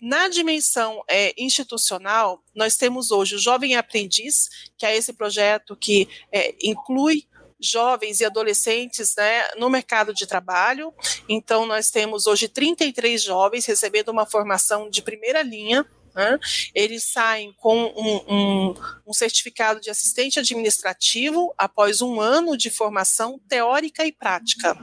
[0.00, 6.08] Na dimensão é, institucional, nós temos hoje o Jovem Aprendiz, que é esse projeto que
[6.32, 7.26] é, inclui
[7.58, 10.92] jovens e adolescentes né, no mercado de trabalho.
[11.28, 16.38] Então, nós temos hoje 33 jovens recebendo uma formação de primeira linha né?
[16.74, 18.74] Eles saem com um, um,
[19.06, 24.74] um, certificado de assistente administrativo após um ano de formação teórica e prática.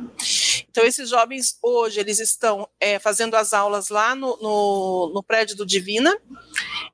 [0.70, 5.56] Então, esses jovens hoje eles estão é, fazendo as aulas lá no, no, no prédio
[5.56, 6.16] do Divina.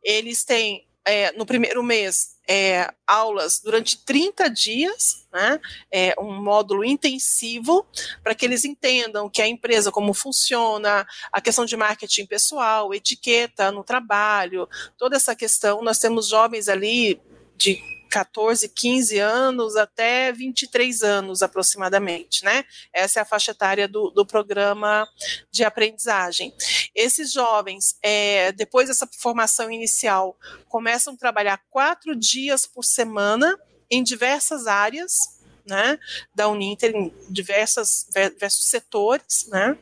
[0.02, 5.60] Eles têm é, no primeiro mês é, aulas durante 30 dias, né,
[5.92, 7.86] é, um módulo intensivo,
[8.24, 13.72] para que eles entendam que a empresa, como funciona, a questão de marketing pessoal, etiqueta
[13.72, 14.68] no trabalho,
[14.98, 15.84] toda essa questão.
[15.84, 17.20] Nós temos jovens ali
[17.56, 22.66] de 14, 15 anos até 23 anos aproximadamente, né?
[22.92, 25.08] Essa é a faixa etária do, do programa
[25.52, 26.54] de aprendizagem.
[26.96, 33.58] Esses jovens, é, depois dessa formação inicial, começam a trabalhar quatro dias por semana
[33.90, 36.00] em diversas áreas, né,
[36.34, 39.78] da Uninter em diversas, diversos setores, né,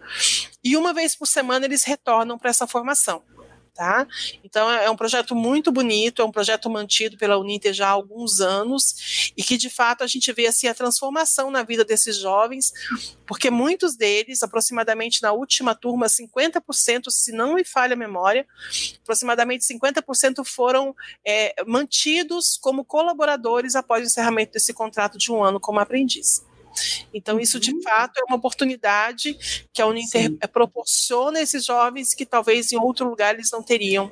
[0.61, 3.23] e uma vez por semana eles retornam para essa formação
[3.77, 4.07] tá?
[4.43, 7.91] Então é, é um projeto muito bonito, é um projeto mantido pela Uninter já há
[7.91, 12.17] alguns anos e que de fato a gente vê assim a transformação na vida desses
[12.17, 12.73] jovens,
[13.27, 18.47] porque muitos deles, aproximadamente na última turma, 50%, se não me falha a memória,
[19.03, 25.59] aproximadamente 50% foram é, mantidos como colaboradores após o encerramento desse contrato de um ano
[25.59, 26.46] como aprendiz.
[27.13, 27.81] Então, isso de uhum.
[27.81, 29.37] fato é uma oportunidade
[29.73, 30.37] que a Uninter Sim.
[30.51, 34.11] proporciona a esses jovens que talvez em outro lugar eles não teriam.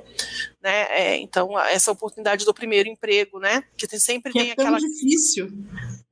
[0.62, 0.86] Né?
[0.90, 3.62] É, então, essa oportunidade do primeiro emprego, né?
[3.76, 4.78] Que tem, sempre que tem é aquela.
[4.78, 5.50] Tão difícil.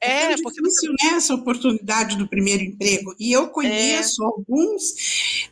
[0.05, 1.07] É, é tão difícil você...
[1.07, 3.15] né, essa oportunidade do primeiro emprego.
[3.19, 4.27] E eu conheço é.
[4.27, 4.83] alguns,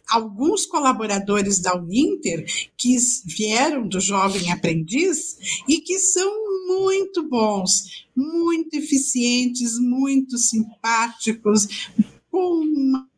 [0.08, 2.44] alguns colaboradores da Uninter
[2.76, 6.30] que vieram do jovem aprendiz e que são
[6.66, 11.90] muito bons, muito eficientes, muito simpáticos,
[12.30, 13.12] com uma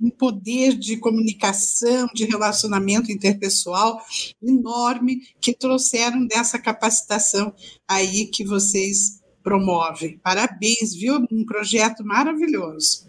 [0.00, 4.00] um poder de comunicação, de relacionamento interpessoal
[4.42, 7.54] enorme que trouxeram dessa capacitação
[7.86, 10.18] aí que vocês promovem.
[10.22, 11.24] Parabéns, viu?
[11.30, 13.06] Um projeto maravilhoso.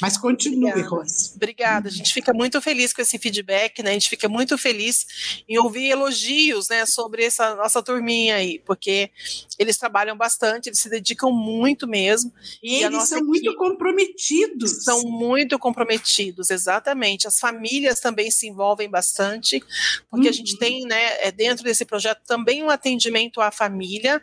[0.00, 0.88] Mas continue, Obrigada.
[0.88, 1.32] Rose.
[1.34, 1.88] Obrigada.
[1.88, 3.90] A gente fica muito feliz com esse feedback, né?
[3.90, 5.06] A gente fica muito feliz
[5.48, 9.10] em ouvir elogios, né, sobre essa nossa turminha aí, porque
[9.58, 12.30] eles trabalham bastante, eles se dedicam muito mesmo.
[12.62, 14.84] E, e eles são muito comprometidos.
[14.84, 17.26] São muito comprometidos, exatamente.
[17.26, 19.64] As famílias também se envolvem bastante,
[20.10, 20.30] porque uhum.
[20.30, 20.58] a gente uhum.
[20.58, 24.22] tem, né, é, dentro desse projeto também um atendimento à família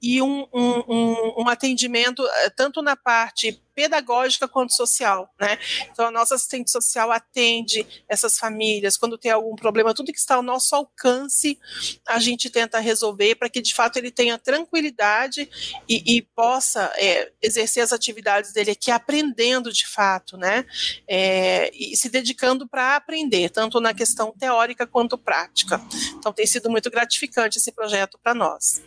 [0.00, 5.58] e um, um, um, um atendimento eh, tanto na parte pedagógica quanto social, né?
[5.90, 10.36] Então a nossa assistente social atende essas famílias quando tem algum problema, tudo que está
[10.36, 11.58] ao nosso alcance,
[12.06, 15.48] a gente tenta resolver para que de fato ele tenha tranquilidade
[15.88, 20.64] e, e possa é, exercer as atividades dele aqui aprendendo de fato, né?
[21.08, 25.80] É, e se dedicando para aprender, tanto na questão teórica quanto prática.
[26.16, 28.82] Então tem sido muito gratificante esse projeto para nós.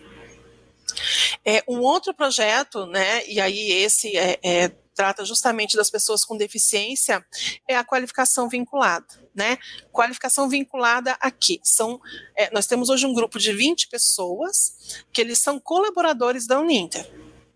[1.44, 6.38] É, um outro projeto, né, e aí esse é, é, trata justamente das pessoas com
[6.38, 7.24] deficiência,
[7.68, 9.06] é a qualificação vinculada.
[9.34, 9.58] Né?
[9.92, 11.60] Qualificação vinculada aqui.
[11.64, 12.00] São,
[12.36, 17.06] é, nós temos hoje um grupo de 20 pessoas que eles são colaboradores da Uninter.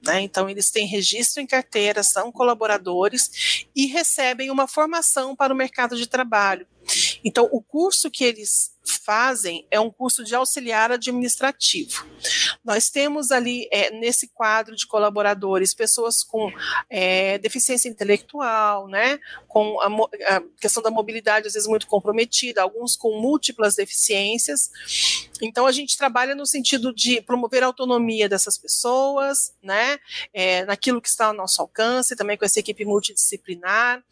[0.06, 0.22] Né?
[0.22, 5.96] Então, eles têm registro em carteira, são colaboradores e recebem uma formação para o mercado
[5.96, 6.68] de trabalho.
[7.24, 12.06] Então, o curso que eles fazem é um curso de auxiliar administrativo.
[12.64, 16.52] Nós temos ali, é, nesse quadro de colaboradores, pessoas com
[16.90, 22.96] é, deficiência intelectual, né, com a, a, questão da mobilidade às vezes muito comprometida, alguns
[22.96, 24.70] com múltiplas deficiências.
[25.42, 29.98] Então, a gente trabalha no sentido de promover a autonomia dessas pessoas, né,
[30.34, 34.04] é, naquilo que está ao nosso alcance, também com essa equipe multidisciplinar,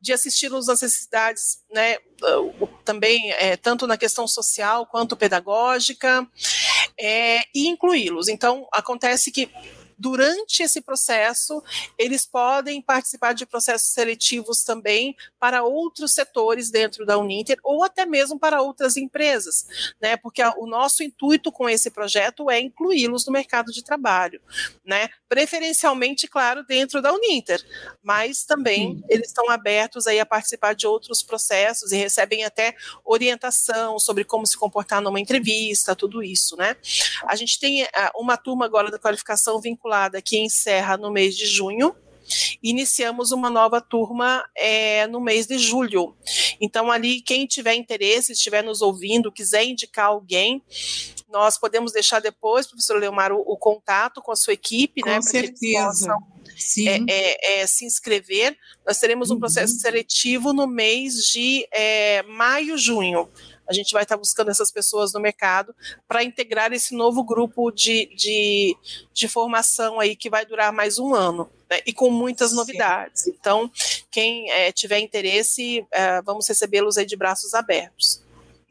[0.00, 1.98] de assisti-los às necessidades, né,
[2.84, 6.26] também é, tanto na questão social quanto pedagógica,
[6.98, 8.28] é, e incluí-los.
[8.28, 9.50] Então, acontece que
[9.98, 11.62] durante esse processo,
[11.96, 18.04] eles podem participar de processos seletivos também para outros setores dentro da Uninter ou até
[18.04, 19.66] mesmo para outras empresas,
[20.00, 20.16] né?
[20.16, 24.40] Porque a, o nosso intuito com esse projeto é incluí-los no mercado de trabalho,
[24.84, 25.08] né?
[25.28, 27.64] Preferencialmente, claro, dentro da Uninter,
[28.02, 29.04] mas também Sim.
[29.08, 32.74] eles estão abertos aí a participar de outros processos e recebem até
[33.04, 36.76] orientação sobre como se comportar numa entrevista, tudo isso, né?
[37.26, 41.36] A gente tem ah, uma turma agora da qualificação vinculada vinculada que encerra no mês
[41.36, 41.94] de junho.
[42.62, 46.16] Iniciamos uma nova turma é, no mês de julho.
[46.58, 50.62] Então, ali, quem tiver interesse, estiver nos ouvindo, quiser indicar alguém,
[51.30, 55.16] nós podemos deixar depois, professor Leomar, o, o contato com a sua equipe, com né?
[55.16, 56.16] Com certeza.
[56.86, 58.56] É, é, é, se inscrever.
[58.86, 59.40] Nós teremos um uhum.
[59.40, 63.28] processo seletivo no mês de é, maio, junho
[63.68, 65.74] a gente vai estar buscando essas pessoas no mercado
[66.06, 68.76] para integrar esse novo grupo de, de,
[69.12, 71.50] de, formação aí que vai durar mais um ano.
[71.70, 73.26] Né, e com muitas novidades.
[73.26, 73.70] Então,
[74.10, 78.23] quem é, tiver interesse, é, vamos recebê-los aí de braços abertos.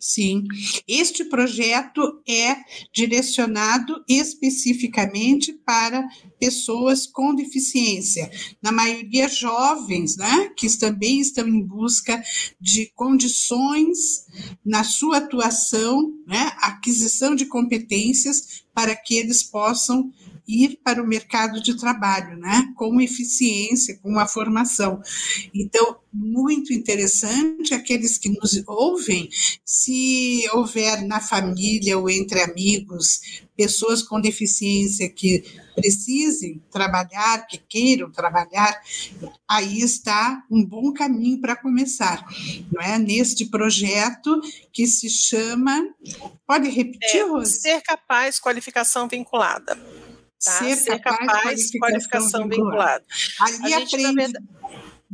[0.06, 0.44] Sim,
[0.86, 2.58] este projeto é
[2.94, 6.06] direcionado especificamente para
[6.38, 8.30] pessoas com deficiência,
[8.62, 12.22] na maioria jovens, né, que também estão em busca
[12.60, 14.26] de condições
[14.66, 20.12] na sua atuação, né, aquisição de competências para que eles possam
[20.48, 22.72] ir para o mercado de trabalho, né?
[22.76, 25.02] Com eficiência, com a formação.
[25.54, 29.30] Então, muito interessante aqueles que nos ouvem,
[29.66, 35.44] se houver na família ou entre amigos pessoas com deficiência que
[35.76, 38.80] precisem trabalhar, que queiram trabalhar,
[39.48, 42.26] aí está um bom caminho para começar,
[42.72, 42.98] não é?
[43.00, 44.40] Neste projeto
[44.72, 45.84] que se chama,
[46.46, 47.46] pode repetir, é?
[47.46, 49.78] Ser capaz, qualificação vinculada.
[50.44, 50.52] Tá?
[50.52, 53.06] Ser, Ser capaz, capaz qualificação, vinculada.
[53.08, 53.64] vinculada.
[53.64, 54.16] Ali a gente, aprende...
[54.16, 54.46] Verdade...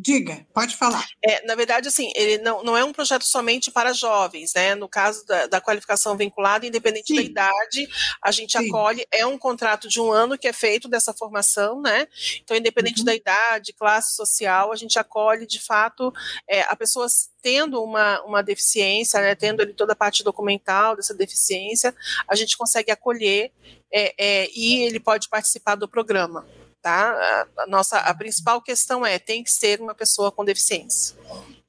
[0.02, 1.06] Diga, pode falar.
[1.22, 4.74] É, na verdade, assim, ele não, não é um projeto somente para jovens, né?
[4.74, 7.16] No caso da, da qualificação vinculada, independente Sim.
[7.16, 7.90] da idade,
[8.24, 8.70] a gente Sim.
[8.70, 12.08] acolhe, é um contrato de um ano que é feito dessa formação, né?
[12.42, 13.06] Então, independente uhum.
[13.06, 16.14] da idade, classe social, a gente acolhe, de fato,
[16.48, 17.08] é, a pessoa
[17.42, 21.96] tendo uma, uma deficiência, né, tendo ali toda a parte documental dessa deficiência,
[22.28, 23.52] a gente consegue acolher
[23.92, 26.46] é, é, e ele pode participar do programa.
[26.82, 27.46] Tá?
[27.58, 31.18] A, nossa a principal questão é tem que ser uma pessoa com deficiência.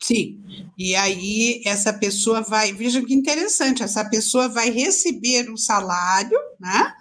[0.03, 0.41] Sim,
[0.79, 6.95] e aí essa pessoa vai, veja que interessante, essa pessoa vai receber um salário, né?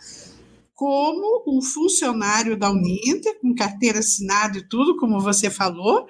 [0.74, 6.08] Como um funcionário da Uninter, com carteira assinada e tudo, como você falou,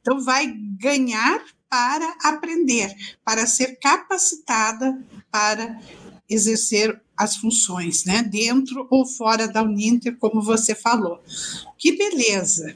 [0.00, 2.94] então vai ganhar para aprender,
[3.24, 4.98] para ser capacitada
[5.30, 5.78] para
[6.28, 8.22] exercer as funções, né?
[8.22, 11.22] Dentro ou fora da Uninter, como você falou.
[11.76, 12.74] Que beleza!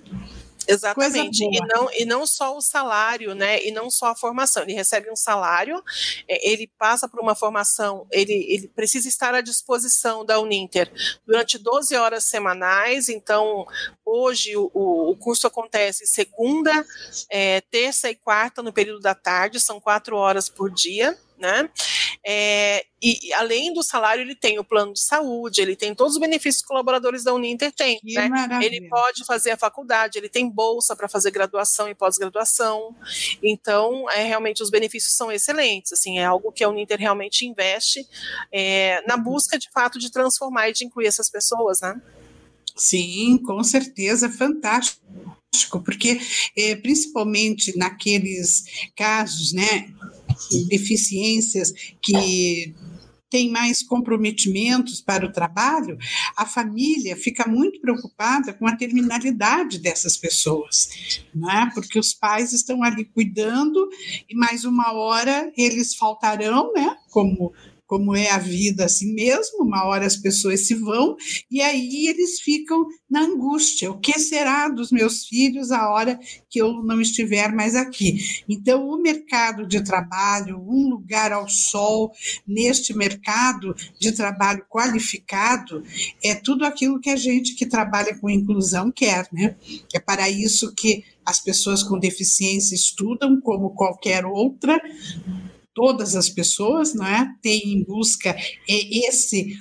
[0.67, 4.73] Exatamente, e não, e não só o salário, né, e não só a formação, ele
[4.73, 5.83] recebe um salário,
[6.27, 10.91] é, ele passa por uma formação, ele, ele precisa estar à disposição da Uninter
[11.27, 13.67] durante 12 horas semanais, então
[14.07, 16.85] hoje o, o curso acontece segunda,
[17.29, 21.69] é, terça e quarta no período da tarde, são quatro horas por dia, né?
[22.27, 26.21] É, e além do salário, ele tem o plano de saúde, ele tem todos os
[26.21, 28.01] benefícios que os colaboradores da Uninter têm.
[28.03, 28.31] Né?
[28.63, 32.97] Ele pode fazer a faculdade, ele tem bolsa para fazer graduação e pós-graduação.
[33.43, 35.93] Então, é, realmente, os benefícios são excelentes.
[35.93, 38.07] Assim, é algo que a Uninter realmente investe
[38.51, 42.01] é, na busca, de fato, de transformar e de incluir essas pessoas, né?
[42.75, 45.05] Sim, com certeza, fantástico
[45.85, 46.21] porque
[46.57, 48.65] é, principalmente naqueles
[48.97, 49.89] casos, né,
[50.69, 52.75] deficiências que
[53.35, 55.99] tem mais comprometimentos para o trabalho,
[56.37, 61.69] a família fica muito preocupada com a terminalidade dessas pessoas, né?
[61.75, 63.89] porque os pais estão ali cuidando
[64.31, 66.97] e mais uma hora eles faltarão, né?
[67.11, 67.53] como
[67.87, 71.17] como é a vida assim mesmo, uma hora as pessoas se vão
[71.51, 73.91] e aí eles ficam na angústia.
[73.91, 76.19] O que será dos meus filhos a hora
[76.51, 78.19] que eu não estiver mais aqui?
[78.49, 82.13] Então, o mercado de trabalho, um lugar ao sol
[82.47, 85.83] neste mercado de trabalho qualificado,
[86.23, 89.57] é tudo aquilo que a gente que trabalha com inclusão quer, né?
[89.93, 94.81] É para isso que as pessoas com deficiência estudam como qualquer outra
[95.75, 97.35] todas as pessoas, não é?
[97.43, 98.37] Tem em busca
[98.69, 99.59] esse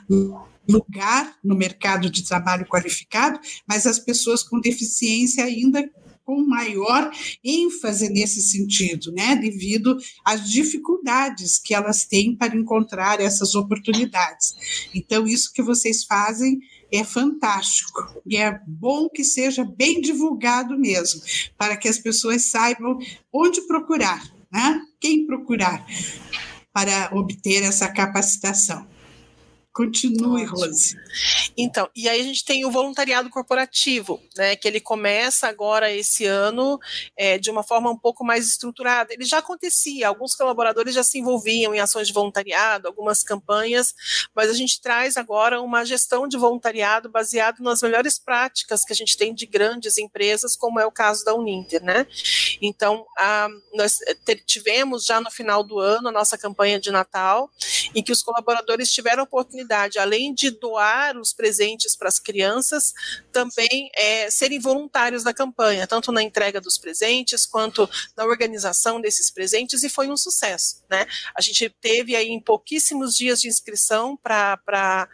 [0.68, 5.90] lugar no mercado de trabalho qualificado, mas as pessoas com deficiência ainda
[6.26, 7.12] com maior
[7.44, 14.88] ênfase nesse sentido, né, devido às dificuldades que elas têm para encontrar essas oportunidades.
[14.94, 16.60] Então, isso que vocês fazem
[16.92, 21.22] é fantástico e é bom que seja bem divulgado mesmo,
[21.58, 22.98] para que as pessoas saibam
[23.34, 24.24] onde procurar,
[24.54, 24.82] né?
[25.00, 25.86] Quem procurar
[26.72, 28.93] para obter essa capacitação?
[29.74, 30.96] Continue, Rose.
[31.58, 36.26] Então, e aí a gente tem o voluntariado corporativo, né, que ele começa agora esse
[36.26, 36.80] ano
[37.18, 39.12] é, de uma forma um pouco mais estruturada.
[39.12, 43.96] Ele já acontecia, alguns colaboradores já se envolviam em ações de voluntariado, algumas campanhas,
[44.36, 48.96] mas a gente traz agora uma gestão de voluntariado baseado nas melhores práticas que a
[48.96, 52.06] gente tem de grandes empresas, como é o caso da Uninter, né?
[52.62, 53.98] Então, a, nós
[54.46, 57.50] tivemos já no final do ano a nossa campanha de Natal,
[57.96, 62.20] em que os colaboradores tiveram a oportunidade oportunidade, além de doar os presentes para as
[62.20, 62.94] crianças,
[63.32, 69.32] também é, serem voluntários da campanha, tanto na entrega dos presentes quanto na organização desses
[69.32, 70.84] presentes, e foi um sucesso.
[70.90, 71.08] Né?
[71.36, 75.08] A gente teve aí em pouquíssimos dias de inscrição para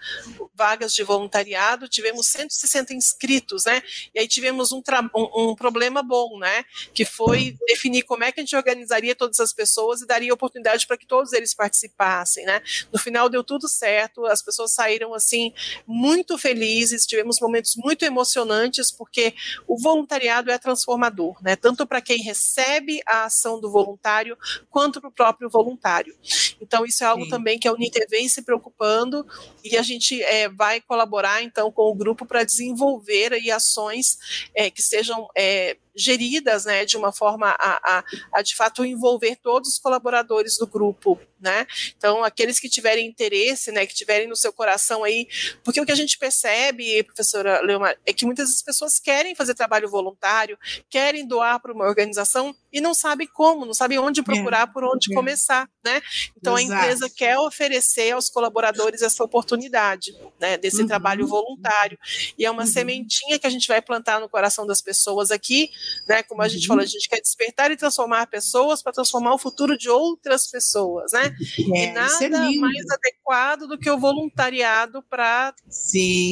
[0.54, 3.82] vagas de voluntariado, tivemos 160 inscritos, né?
[4.14, 4.82] E aí tivemos um,
[5.16, 6.66] um, um problema bom, né?
[6.94, 10.86] Que foi definir como é que a gente organizaria todas as pessoas e daria oportunidade
[10.86, 12.62] para que todos eles participassem, né?
[12.92, 15.54] No final deu tudo certo, as pessoas saíram assim
[15.86, 19.34] muito felizes, tivemos momentos muito emocionantes, porque
[19.68, 21.56] o voluntariado é transformador, né?
[21.56, 24.38] Tanto para quem recebe a ação do voluntário,
[24.70, 26.16] quanto para o próprio voluntário.
[26.62, 27.30] Então, isso é algo Sim.
[27.30, 29.26] também que a Uniter vem se preocupando
[29.64, 34.18] e a gente é, vai colaborar, então, com o grupo para desenvolver aí ações
[34.56, 39.36] é, que sejam é, geridas né, de uma forma a, a, a, de fato envolver
[39.36, 41.66] todos os colaboradores do grupo, né?
[41.98, 45.28] Então, aqueles que tiverem interesse, né, que tiverem no seu coração aí,
[45.64, 49.90] porque o que a gente percebe, professora Leomar, é que muitas pessoas querem fazer trabalho
[49.90, 50.58] voluntário,
[50.90, 54.84] querem doar para uma organização e não sabem como, não sabem onde procurar, é, por
[54.84, 55.16] onde é.
[55.16, 56.02] começar, né?
[56.38, 56.74] Então, Exato.
[56.74, 60.88] a empresa quer oferecer aos colaboradores essa oportunidade, né, desse uhum.
[60.88, 61.98] trabalho voluntário.
[62.38, 62.68] E é uma uhum.
[62.68, 65.72] sementinha que a gente vai plantar no coração das pessoas aqui,
[66.08, 66.24] né?
[66.24, 66.90] Como a gente falou, a uhum.
[66.90, 71.36] gente quer despertar e transformar pessoas para transformar o futuro de outras pessoas, né?
[71.76, 75.54] É, e nada é mais adequado do que o voluntariado para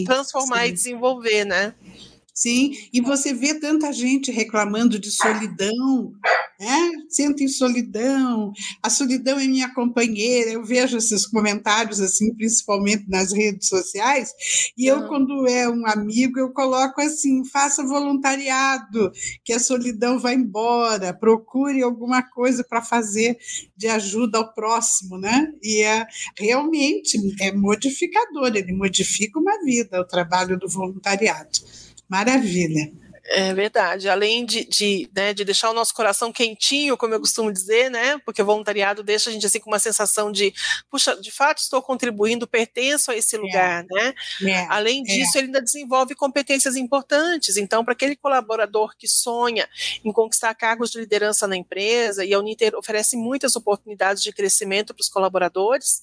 [0.05, 0.69] transformar sim.
[0.69, 1.75] e desenvolver, né?
[2.37, 6.13] Sim, e você vê tanta gente reclamando de solidão,
[6.59, 6.91] né?
[7.09, 10.51] Sinto solidão, a solidão é minha companheira.
[10.51, 14.29] Eu vejo esses comentários assim, principalmente nas redes sociais,
[14.77, 15.07] e eu, ah.
[15.07, 19.11] quando é um amigo, eu coloco assim: faça voluntariado,
[19.43, 23.35] que a solidão vai embora, procure alguma coisa para fazer
[23.75, 25.51] de ajuda ao próximo, né?
[25.63, 26.05] E é
[26.37, 31.86] realmente é modificador, ele modifica uma vida, o trabalho do voluntariado.
[32.09, 32.91] Maravilha.
[33.29, 34.07] É verdade.
[34.07, 38.17] Além de, de, né, de deixar o nosso coração quentinho, como eu costumo dizer, né?
[38.25, 40.53] Porque o voluntariado deixa a gente assim com uma sensação de,
[40.89, 43.39] puxa, de fato estou contribuindo, pertenço a esse é.
[43.39, 43.93] lugar, é.
[43.93, 44.13] né?
[44.43, 44.65] É.
[44.69, 45.03] Além é.
[45.03, 47.57] disso, ele ainda desenvolve competências importantes.
[47.57, 49.67] Então, para aquele colaborador que sonha
[50.05, 54.93] em conquistar cargos de liderança na empresa, e a Uniter oferece muitas oportunidades de crescimento
[54.93, 56.01] para os colaboradores,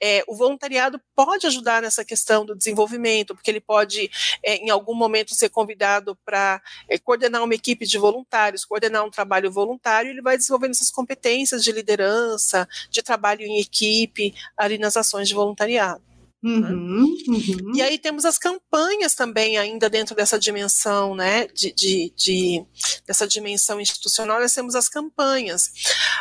[0.00, 4.10] é, o voluntariado pode ajudar nessa questão do desenvolvimento, porque ele pode,
[4.44, 6.57] é, em algum momento, ser convidado para
[6.88, 11.62] é, coordenar uma equipe de voluntários, coordenar um trabalho voluntário, ele vai desenvolvendo essas competências
[11.62, 16.02] de liderança, de trabalho em equipe, ali nas ações de voluntariado.
[16.40, 17.74] Uhum, uhum.
[17.74, 22.64] E aí temos as campanhas também ainda dentro dessa dimensão, né, de, de, de,
[23.04, 25.72] dessa dimensão institucional, nós temos as campanhas.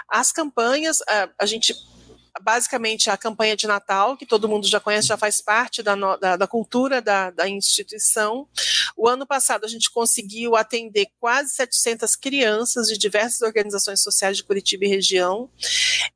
[0.09, 1.75] As campanhas, a, a gente
[2.41, 6.35] basicamente a campanha de Natal, que todo mundo já conhece, já faz parte da, da,
[6.35, 8.47] da cultura da, da, instituição.
[8.95, 14.43] O ano passado a gente conseguiu atender quase 700 crianças de diversas organizações sociais de
[14.43, 15.49] Curitiba e região.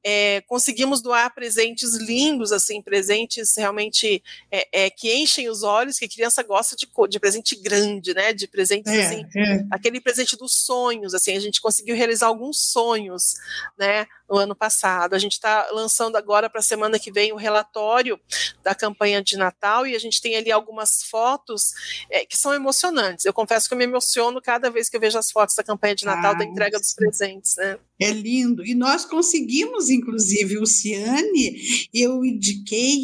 [0.03, 6.05] É, conseguimos doar presentes lindos, assim, presentes realmente é, é, que enchem os olhos, que
[6.05, 8.33] a criança gosta de, de presente grande, né?
[8.33, 9.65] De presentes é, assim, é.
[9.71, 13.35] aquele presente dos sonhos, assim, a gente conseguiu realizar alguns sonhos,
[13.77, 14.05] né?
[14.31, 15.13] No ano passado.
[15.13, 18.19] A gente está lançando agora para a semana que vem o relatório
[18.63, 21.73] da campanha de Natal e a gente tem ali algumas fotos
[22.09, 23.25] é, que são emocionantes.
[23.25, 25.95] Eu confesso que eu me emociono cada vez que eu vejo as fotos da campanha
[25.95, 27.77] de Natal, ah, da entrega dos presentes, né?
[28.01, 28.65] É lindo.
[28.65, 31.61] E nós conseguimos, inclusive, o Ciane,
[31.93, 33.03] eu indiquei,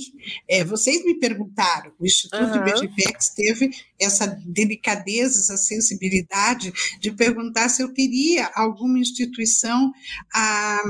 [0.49, 2.67] é, vocês me perguntaram, o Instituto uhum.
[2.67, 3.69] IBGPEX teve
[3.99, 9.91] essa delicadeza, essa sensibilidade de perguntar se eu teria alguma instituição
[10.33, 10.81] a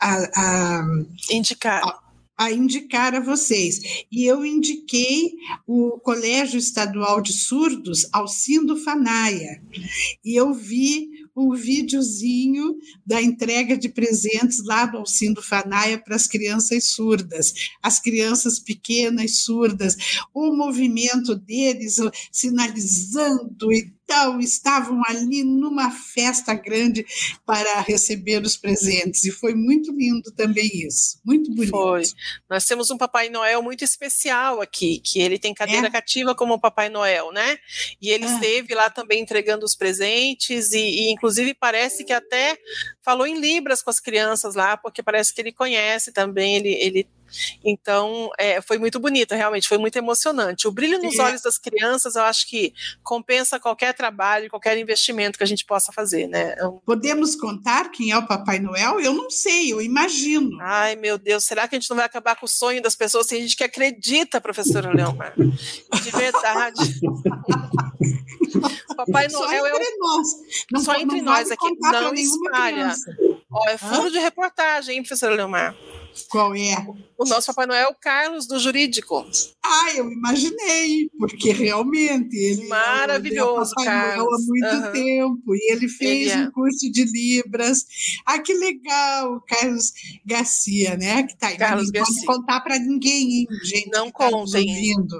[0.00, 0.84] a, a
[1.30, 1.82] indicar.
[1.82, 2.06] A,
[2.38, 4.04] a indicar a vocês.
[4.12, 5.32] E eu indiquei
[5.66, 9.62] o Colégio Estadual de Surdos, Alcindo Fanaia.
[10.24, 16.26] E eu vi o videozinho da entrega de presentes lá do Alcindo Fanaia para as
[16.26, 19.96] crianças surdas, as crianças pequenas surdas,
[20.32, 21.98] o movimento deles
[22.32, 27.04] sinalizando e então estavam ali numa festa grande
[27.44, 31.72] para receber os presentes e foi muito lindo também isso, muito bonito.
[31.72, 32.02] Foi.
[32.48, 35.90] Nós temos um Papai Noel muito especial aqui, que ele tem cadeira é.
[35.90, 37.58] cativa como o Papai Noel, né?
[38.00, 38.28] E ele é.
[38.32, 42.56] esteve lá também entregando os presentes e, e, inclusive parece que até
[43.04, 47.08] falou em libras com as crianças lá, porque parece que ele conhece também, ele, ele
[47.64, 50.68] então, é, foi muito bonita, realmente, foi muito emocionante.
[50.68, 51.22] O brilho nos é.
[51.22, 52.72] olhos das crianças, eu acho que
[53.02, 56.54] compensa qualquer trabalho, qualquer investimento que a gente possa fazer, né?
[56.58, 59.00] É Podemos contar quem é o Papai Noel?
[59.00, 60.58] Eu não sei, eu imagino.
[60.60, 63.26] Ai, meu Deus, será que a gente não vai acabar com o sonho das pessoas?
[63.26, 65.34] Tem gente que acredita, professora Leomar.
[65.36, 67.00] De verdade.
[68.96, 69.98] Papai Noel só entre é o...
[69.98, 70.28] nós.
[70.72, 71.76] Não, só entre nós aqui.
[71.80, 72.94] Não espalha.
[73.50, 74.10] Ó, é furo Hã?
[74.10, 75.74] de reportagem, hein, professora Leomar?
[76.28, 76.74] Qual é?
[77.18, 79.26] O nosso Papai Noel é o Carlos do Jurídico.
[79.64, 84.92] Ah, eu imaginei, porque realmente ele maravilhoso, é Papai Noel há muito uhum.
[84.92, 86.46] tempo e ele fez ele é.
[86.46, 87.86] um curso de Libras.
[88.24, 89.92] Ah, que legal, Carlos
[90.24, 91.22] Garcia, né?
[91.22, 91.56] Que tá aí.
[91.56, 93.90] Carlos não pode contar para ninguém, hein, gente.
[93.90, 94.66] Não tá contem.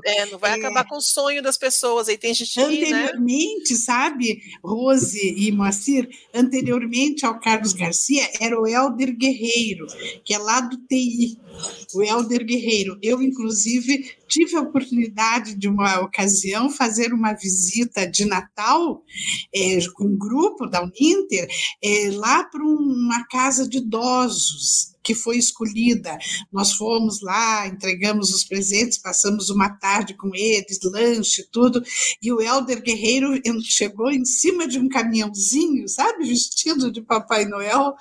[0.04, 0.54] É, não vai é.
[0.54, 2.08] acabar com o sonho das pessoas.
[2.08, 2.64] Aí tem gente né?
[2.64, 3.78] Anteriormente, né?
[3.78, 9.86] sabe, Rose e Moacir, anteriormente ao Carlos Garcia era o Helder Guerreiro,
[10.24, 11.38] que é lá do TI
[11.94, 12.98] o Helder Guerreiro.
[13.02, 19.02] Eu, inclusive, tive a oportunidade de uma ocasião fazer uma visita de Natal
[19.54, 21.48] é, com um grupo da Uninter
[21.82, 26.18] é, lá para uma casa de idosos que foi escolhida.
[26.52, 31.80] Nós fomos lá, entregamos os presentes, passamos uma tarde com eles, lanche, tudo,
[32.20, 37.94] e o Helder Guerreiro chegou em cima de um caminhãozinho, sabe, vestido de Papai Noel,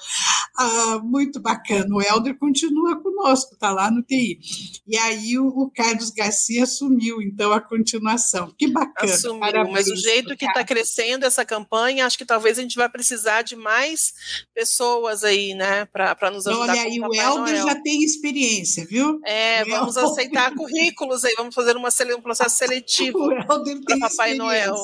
[0.57, 1.93] ah, muito bacana.
[1.93, 4.39] O Helder continua conosco, está lá no TI.
[4.87, 8.53] E aí o, o, Carlos Garcia assumiu, então, a continuação.
[8.57, 9.13] Que bacana.
[9.13, 12.75] Assumiu, Parabéns, mas o jeito que está crescendo essa campanha, acho que talvez a gente
[12.75, 14.13] vai precisar de mais
[14.53, 16.71] pessoas aí, né, para nos ajudar.
[16.71, 19.19] Olha aí, e o Helder já tem experiência, viu?
[19.25, 24.75] É, vamos aceitar currículos aí, vamos fazer uma, um processo seletivo para Papai Noel.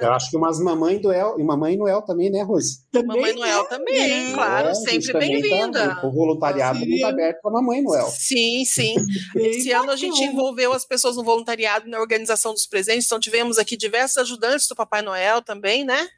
[0.00, 2.80] Eu acho que umas mamãe do El, e mamãe Noel também, né, Rose?
[2.92, 5.96] Também mamãe Noel é, também, é, claro, sempre bem-vinda.
[5.96, 8.06] Tá, o voluntariado muito aberto para mamãe Noel.
[8.08, 8.94] Sim, sim.
[9.36, 13.58] Esse ano a gente envolveu as pessoas no voluntariado na organização dos presentes, então tivemos
[13.58, 16.08] aqui diversos ajudantes do Papai Noel também, né?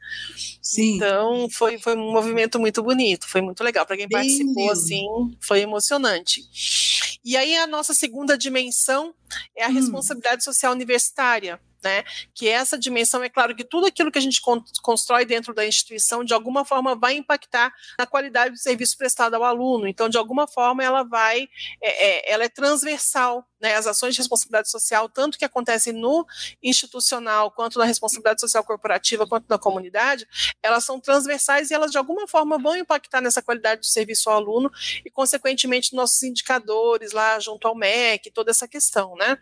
[0.62, 0.96] Sim.
[0.96, 3.86] Então foi, foi um movimento muito bonito, foi muito legal.
[3.86, 4.72] Para quem bem participou, lindo.
[4.72, 5.06] assim,
[5.40, 6.42] foi emocionante.
[7.24, 9.14] E aí a nossa segunda dimensão
[9.56, 9.74] é a hum.
[9.74, 11.60] responsabilidade social universitária.
[11.82, 12.04] Né?
[12.34, 14.40] Que essa dimensão, é claro que tudo aquilo que a gente
[14.82, 19.44] constrói dentro da instituição, de alguma forma, vai impactar na qualidade do serviço prestado ao
[19.44, 19.86] aluno.
[19.86, 21.48] Então, de alguma forma, ela vai,
[21.82, 26.26] é, é, ela é transversal né, as ações de responsabilidade social, tanto que acontecem no
[26.62, 30.26] institucional, quanto na responsabilidade social corporativa, quanto na comunidade,
[30.62, 34.36] elas são transversais e elas de alguma forma vão impactar nessa qualidade de serviço ao
[34.36, 34.70] aluno
[35.04, 39.38] e, consequentemente, nossos indicadores lá junto ao MEC, toda essa questão, né?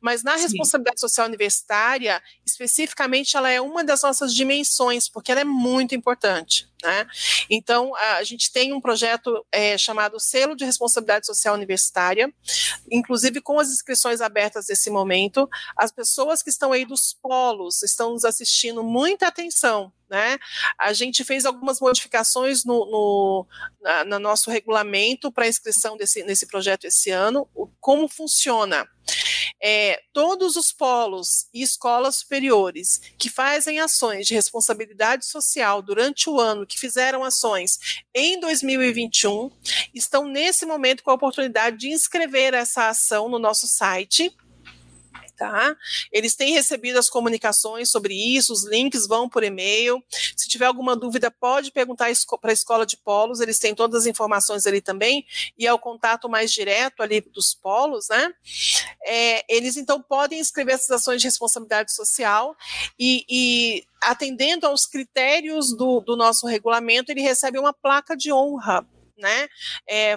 [0.00, 0.42] Mas na Sim.
[0.42, 6.68] responsabilidade social universitária, especificamente, ela é uma das nossas dimensões, porque ela é muito importante.
[6.84, 7.06] Né?
[7.48, 12.30] Então, a, gente tem um projeto é, chamado Selo de Responsabilidade Social Universitária,
[12.92, 15.48] inclusive com as inscrições abertas nesse momento.
[15.78, 20.36] As pessoas que estão aí dos polos estão nos assistindo, muita atenção, né?
[20.78, 23.46] A gente fez algumas modificações no, no,
[23.80, 27.48] na, no nosso regulamento para inscrição desse, nesse projeto esse ano.
[27.54, 28.86] O, como funciona?
[29.62, 36.38] É, todos os polos e escolas superiores que fazem ações de responsabilidade social durante o
[36.38, 37.78] ano, que fizeram ações
[38.14, 39.50] em 2021,
[39.94, 44.34] estão nesse momento com a oportunidade de inscrever essa ação no nosso site
[45.36, 45.76] tá?
[46.12, 50.02] Eles têm recebido as comunicações sobre isso, os links vão por e-mail.
[50.36, 52.10] Se tiver alguma dúvida, pode perguntar
[52.40, 55.26] para a escola de polos, eles têm todas as informações ali também,
[55.58, 58.32] e é o contato mais direto ali dos polos, né?
[59.06, 62.56] É, eles então podem inscrever essas ações de responsabilidade social
[62.98, 68.86] e, e atendendo aos critérios do, do nosso regulamento, ele recebe uma placa de honra
[69.16, 69.48] né?
[69.88, 70.16] É,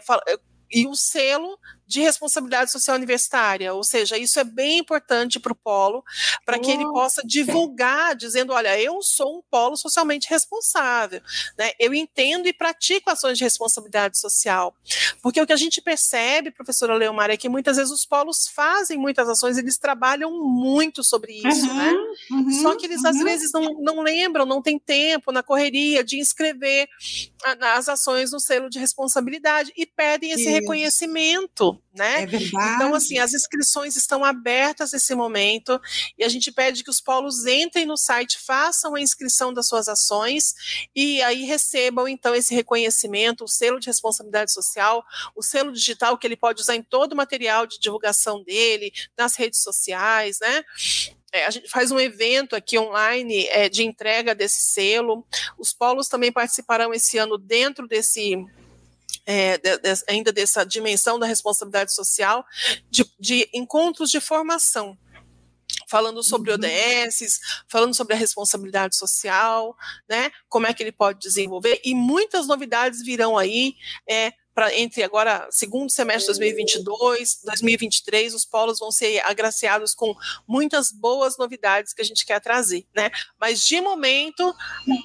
[0.71, 1.57] e o selo
[1.87, 6.03] de responsabilidade social universitária, ou seja, isso é bem importante para o polo,
[6.45, 11.21] para que ele possa divulgar, dizendo, olha, eu sou um polo socialmente responsável,
[11.57, 11.71] né?
[11.79, 14.75] Eu entendo e pratico ações de responsabilidade social,
[15.21, 18.97] porque o que a gente percebe, professora Leomar, é que muitas vezes os polos fazem
[18.97, 21.93] muitas ações, eles trabalham muito sobre isso, uhum, né?
[22.31, 23.09] Uhum, Só que eles uhum.
[23.09, 26.89] às vezes não, não lembram, não tem tempo na correria de inscrever
[27.61, 30.51] as ações no selo de responsabilidade e pedem esse isso.
[30.51, 32.23] reconhecimento né?
[32.23, 32.75] É verdade.
[32.75, 35.79] Então, assim, as inscrições estão abertas nesse momento
[36.17, 39.87] e a gente pede que os polos entrem no site, façam a inscrição das suas
[39.87, 40.53] ações
[40.95, 45.03] e aí recebam, então, esse reconhecimento, o selo de responsabilidade social,
[45.35, 49.35] o selo digital que ele pode usar em todo o material de divulgação dele, nas
[49.35, 50.63] redes sociais, né?
[51.31, 55.25] É, a gente faz um evento aqui online é, de entrega desse selo.
[55.57, 58.37] Os polos também participarão esse ano dentro desse
[59.27, 62.45] é, de, de, ainda dessa dimensão da responsabilidade social,
[62.89, 64.97] de, de encontros de formação
[65.89, 66.57] falando sobre uhum.
[66.57, 69.75] ODS, falando sobre a responsabilidade social,
[70.09, 70.31] né?
[70.47, 73.75] Como é que ele pode desenvolver e muitas novidades virão aí.
[74.09, 80.15] É, Pra, entre agora segundo semestre de 2022, 2023, os polos vão ser agraciados com
[80.47, 83.11] muitas boas novidades que a gente quer trazer, né?
[83.39, 84.55] Mas de momento,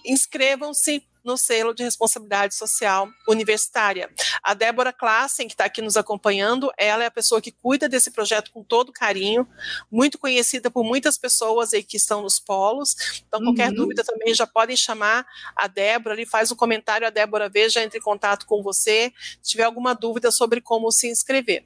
[0.06, 4.10] inscrevam-se no selo de responsabilidade social universitária.
[4.42, 8.10] A Débora Klassen, que está aqui nos acompanhando, ela é a pessoa que cuida desse
[8.10, 9.46] projeto com todo carinho,
[9.90, 13.22] muito conhecida por muitas pessoas aí que estão nos polos.
[13.26, 13.76] Então, qualquer uhum.
[13.76, 17.98] dúvida também já podem chamar a Débora, ali faz um comentário, a Débora veja, entre
[17.98, 19.12] em contato com você,
[19.42, 21.64] se tiver alguma dúvida sobre como se inscrever.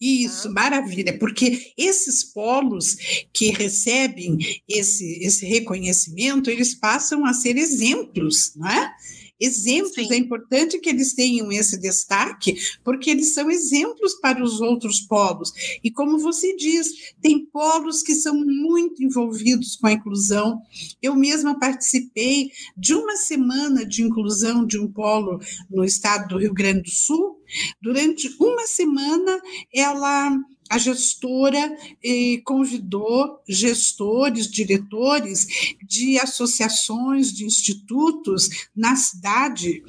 [0.00, 2.96] Isso, maravilha, porque esses polos
[3.32, 4.38] que recebem
[4.68, 8.94] esse, esse reconhecimento, eles passam a ser exemplos, não é?
[9.40, 10.06] Exemplos.
[10.06, 10.12] Sim.
[10.12, 15.52] É importante que eles tenham esse destaque, porque eles são exemplos para os outros polos.
[15.82, 16.88] E como você diz,
[17.20, 20.60] tem polos que são muito envolvidos com a inclusão.
[21.02, 26.54] Eu mesma participei de uma semana de inclusão de um polo no estado do Rio
[26.54, 27.38] Grande do Sul.
[27.80, 29.40] Durante uma semana,
[29.72, 30.36] ela
[30.68, 35.46] a gestora eh, convidou gestores, diretores
[35.82, 39.82] de associações, de institutos na cidade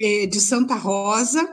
[0.00, 1.46] eh, de Santa Rosa,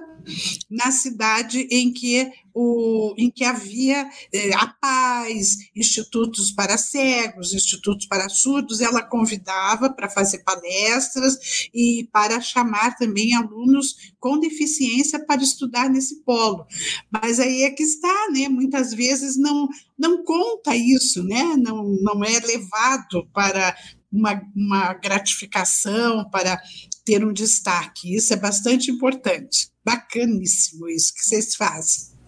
[0.69, 8.05] na cidade em que, o, em que havia eh, a paz, institutos para cegos, institutos
[8.07, 15.41] para surdos, ela convidava para fazer palestras e para chamar também alunos com deficiência para
[15.41, 16.65] estudar nesse polo.
[17.11, 18.47] Mas aí é que está, né?
[18.49, 19.67] Muitas vezes não,
[19.97, 21.55] não conta isso, né?
[21.57, 23.75] Não, não é levado para
[24.11, 26.59] uma, uma gratificação, para
[27.09, 28.15] ter um destaque.
[28.15, 29.71] Isso é bastante importante.
[29.83, 32.19] Bacaníssimo isso que vocês fazem.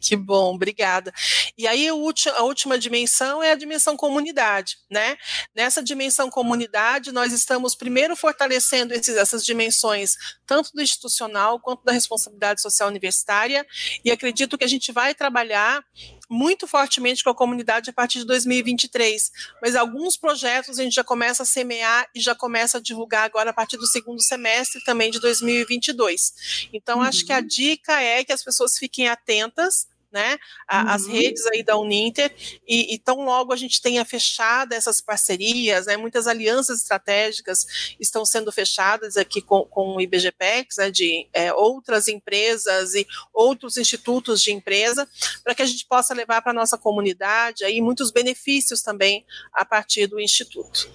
[0.00, 1.12] Que bom, obrigada.
[1.56, 1.94] E aí a
[2.42, 5.16] última dimensão é a dimensão comunidade, né?
[5.54, 11.92] Nessa dimensão comunidade, nós estamos primeiro fortalecendo esses, essas dimensões, tanto do institucional quanto da
[11.92, 13.64] responsabilidade social universitária,
[14.04, 15.84] e acredito que a gente vai trabalhar
[16.32, 19.30] muito fortemente com a comunidade a partir de 2023,
[19.60, 23.50] mas alguns projetos a gente já começa a semear e já começa a divulgar agora
[23.50, 26.70] a partir do segundo semestre também de 2022.
[26.72, 27.04] Então, uhum.
[27.04, 27.46] acho que a uhum.
[27.46, 30.88] dica é que as pessoas fiquem atentas né, uhum.
[30.88, 32.32] as redes aí da Uninter,
[32.66, 38.24] e, e, tão logo a gente tenha fechado essas parcerias, né, muitas alianças estratégicas estão
[38.24, 44.42] sendo fechadas aqui com, com o IBGPEX, né, de é, outras empresas e outros institutos
[44.42, 45.08] de empresa,
[45.42, 49.64] para que a gente possa levar para a nossa comunidade aí muitos benefícios também a
[49.64, 50.90] partir do Instituto.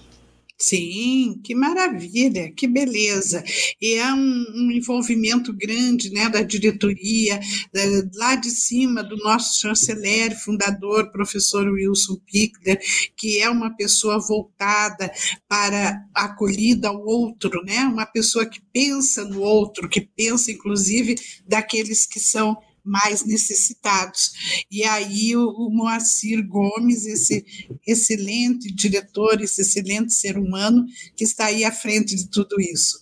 [0.60, 3.44] Sim, que maravilha, que beleza.
[3.80, 7.38] E é um, um envolvimento grande né, da diretoria,
[7.72, 7.80] da,
[8.14, 12.80] lá de cima do nosso chanceler, fundador, professor Wilson Pickler,
[13.16, 15.08] que é uma pessoa voltada
[15.48, 17.80] para a acolhida ao outro, né?
[17.84, 21.14] uma pessoa que pensa no outro, que pensa, inclusive,
[21.46, 22.56] daqueles que são
[22.88, 24.64] mais necessitados.
[24.70, 27.44] E aí o, o Moacir Gomes, esse
[27.86, 30.86] excelente diretor, esse excelente ser humano
[31.16, 33.00] que está aí à frente de tudo isso.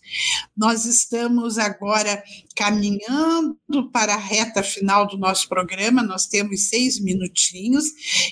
[0.57, 2.22] Nós estamos agora
[2.57, 7.85] caminhando para a reta final do nosso programa, nós temos seis minutinhos,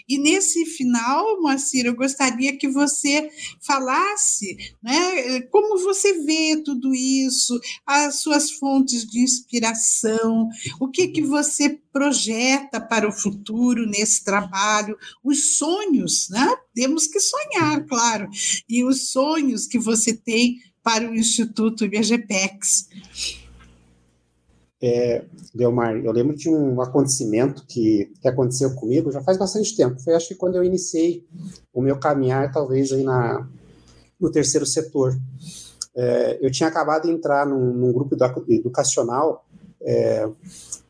[0.08, 3.28] e nesse final, Moacir, eu gostaria que você
[3.60, 10.48] falasse né, como você vê tudo isso, as suas fontes de inspiração,
[10.80, 16.56] o que, que você projeta para o futuro nesse trabalho, os sonhos, né?
[16.74, 18.28] Temos que sonhar, claro,
[18.68, 22.88] e os sonhos que você tem para o Instituto IBGPEX.
[24.86, 25.24] É,
[25.54, 29.98] Delmar, eu lembro de um acontecimento que, que aconteceu comigo já faz bastante tempo.
[29.98, 31.26] Foi acho que quando eu iniciei
[31.72, 33.48] o meu caminhar, talvez aí na,
[34.20, 35.18] no terceiro setor.
[35.96, 38.14] É, eu tinha acabado de entrar num, num grupo
[38.46, 39.46] educacional
[39.80, 40.28] é,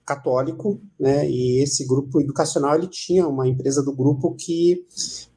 [0.04, 1.28] católico, né?
[1.28, 4.86] E esse grupo educacional ele tinha uma empresa do grupo que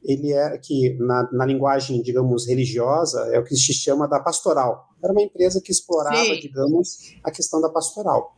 [0.02, 4.88] ele é que na, na linguagem, digamos, religiosa é o que se chama da pastoral.
[5.02, 6.40] Era uma empresa que explorava, Sim.
[6.40, 8.36] digamos, a questão da pastoral.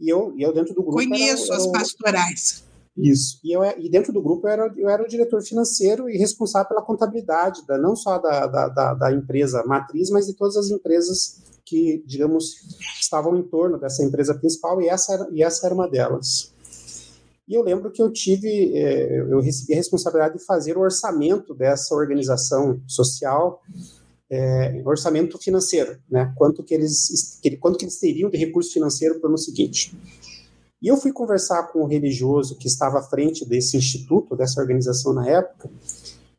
[0.00, 0.96] E eu, e eu dentro do grupo.
[0.96, 2.64] Conheço era, as pastorais.
[2.96, 3.40] Isso.
[3.44, 6.68] E, eu, e dentro do grupo eu era, eu era o diretor financeiro e responsável
[6.68, 10.70] pela contabilidade, da, não só da, da, da, da empresa matriz, mas de todas as
[10.70, 12.54] empresas que, digamos,
[13.00, 16.52] estavam em torno dessa empresa principal, e essa era, e essa era uma delas.
[17.46, 21.54] E eu lembro que eu tive, é, eu recebi a responsabilidade de fazer o orçamento
[21.54, 23.62] dessa organização social
[24.30, 26.32] é, orçamento financeiro, né?
[26.36, 29.96] Quanto que eles, quanto que eles teriam de recurso financeiro para o ano seguinte.
[30.80, 35.12] E eu fui conversar com o religioso que estava à frente desse instituto, dessa organização
[35.12, 35.68] na época,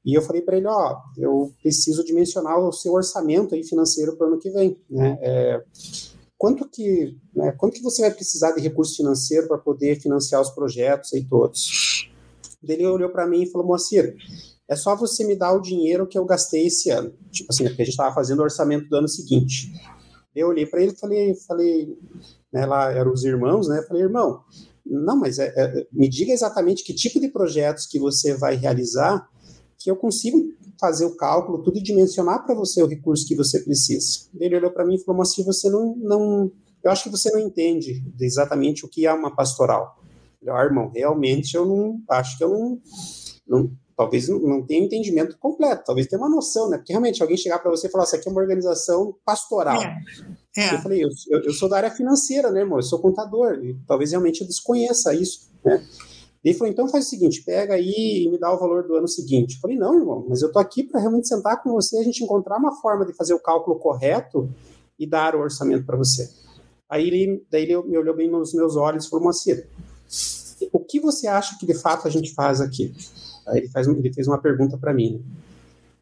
[0.10, 4.28] e eu falei para ele, ó, eu preciso dimensionar o seu orçamento aí financeiro para
[4.28, 5.18] o ano que vem, né?
[5.22, 5.64] É,
[6.38, 10.50] quanto que, né, quanto que você vai precisar de recurso financeiro para poder financiar os
[10.50, 12.10] projetos aí todos?
[12.64, 14.16] Ele olhou para mim e falou, Moacir,
[14.68, 17.14] é só você me dar o dinheiro que eu gastei esse ano.
[17.32, 19.72] Tipo assim, porque a gente estava fazendo o orçamento do ano seguinte.
[20.36, 21.98] Eu olhei para ele e falei, falei,
[22.52, 23.84] né, lá eram os irmãos, né?
[23.88, 24.42] Falei, irmão,
[24.86, 29.28] não, mas é, é, me diga exatamente que tipo de projetos que você vai realizar,
[29.80, 30.38] que eu consigo
[30.80, 34.30] fazer o cálculo, tudo e dimensionar para você o recurso que você precisa.
[34.38, 36.52] Ele olhou para mim e falou, mas se você não, não,
[36.84, 39.98] eu acho que você não entende exatamente o que é uma pastoral.
[40.42, 42.82] Eu, ah, irmão, realmente eu não, acho que eu não,
[43.48, 46.78] não talvez não tenha entendimento completo, talvez tenha uma noção, né?
[46.78, 49.82] Porque realmente alguém chegar para você e falar, isso aqui é uma organização pastoral.
[49.82, 50.00] É.
[50.56, 50.74] É.
[50.74, 51.10] Eu falei, eu,
[51.44, 52.80] eu, sou da área financeira, né, irmão?
[52.80, 55.86] Eu sou contador, e talvez realmente eu desconheça isso, né?
[56.44, 59.08] Ele falou, então faz o seguinte, pega aí e me dá o valor do ano
[59.08, 59.56] seguinte.
[59.56, 62.04] Eu falei, não, irmão, mas eu tô aqui para realmente sentar com você e a
[62.04, 64.50] gente encontrar uma forma de fazer o cálculo correto
[64.98, 66.30] e dar o orçamento para você.
[66.90, 69.68] Aí ele, daí ele me olhou bem nos meus olhos e falou, Moacir,
[70.72, 72.94] o que você acha que de fato a gente faz aqui?
[73.48, 75.14] Aí ele, faz, ele fez uma pergunta para mim.
[75.14, 75.22] Né?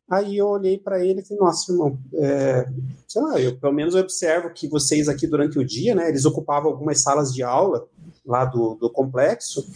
[0.10, 2.66] Aí eu olhei para ele e falei, nossa, irmão, é,
[3.08, 6.72] sei lá, eu pelo menos observo que vocês aqui durante o dia, né, eles ocupavam
[6.72, 7.86] algumas salas de aula
[8.26, 9.68] lá do, do complexo,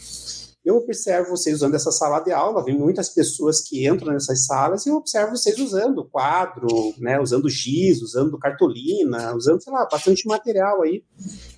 [0.63, 4.85] eu observo vocês usando essa sala de aula, vem muitas pessoas que entram nessas salas
[4.85, 6.67] e eu observo vocês usando quadro,
[6.99, 11.03] né, usando giz, usando cartolina, usando, sei lá, bastante material aí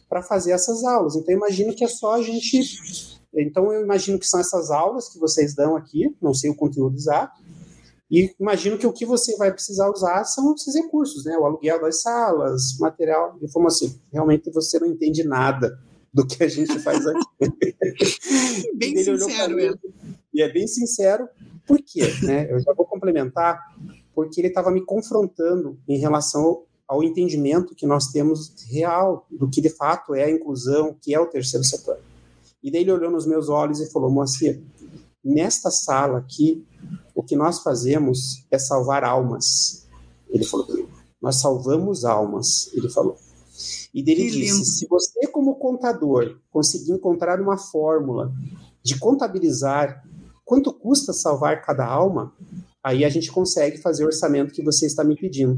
[0.07, 1.15] para fazer essas aulas.
[1.15, 5.17] Então, imagino que é só a gente então, eu imagino que são essas aulas que
[5.17, 7.41] vocês dão aqui, não sei o conteúdo exato,
[8.11, 11.35] e imagino que o que você vai precisar usar são esses recursos, né?
[11.35, 13.99] O aluguel das salas, material, de forma assim.
[14.11, 15.75] Realmente você não entende nada
[16.13, 17.25] do que a gente faz aqui.
[18.75, 19.79] bem sincero mesmo.
[20.33, 21.27] E é bem sincero,
[21.65, 22.01] por quê?
[22.23, 22.51] Né?
[22.51, 23.59] Eu já vou complementar,
[24.13, 29.61] porque ele estava me confrontando em relação ao entendimento que nós temos real do que
[29.61, 31.97] de fato é a inclusão, que é o terceiro setor.
[32.61, 34.61] E daí ele olhou nos meus olhos e falou: Moacir,
[35.23, 36.65] nesta sala aqui,
[37.15, 39.87] o que nós fazemos é salvar almas.
[40.29, 40.67] Ele falou:
[41.21, 42.69] Nós salvamos almas.
[42.73, 43.17] Ele falou.
[43.93, 44.65] E dele que disse: lindo.
[44.65, 48.33] se você, como contador, conseguir encontrar uma fórmula
[48.81, 50.03] de contabilizar
[50.43, 52.33] quanto custa salvar cada alma,
[52.83, 55.57] aí a gente consegue fazer o orçamento que você está me pedindo.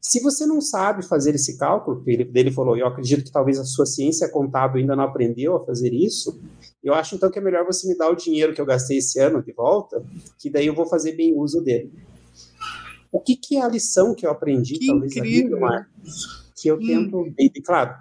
[0.00, 3.64] Se você não sabe fazer esse cálculo, ele, ele falou, eu acredito que talvez a
[3.64, 6.40] sua ciência contábil ainda não aprendeu a fazer isso,
[6.82, 9.20] eu acho então que é melhor você me dar o dinheiro que eu gastei esse
[9.20, 10.02] ano de volta,
[10.38, 11.92] que daí eu vou fazer bem uso dele.
[13.12, 15.58] O que, que é a lição que eu aprendi, que talvez, incrível.
[15.58, 15.90] aqui, Mar,
[16.60, 16.86] que eu hum.
[16.86, 17.94] tento, e, claro,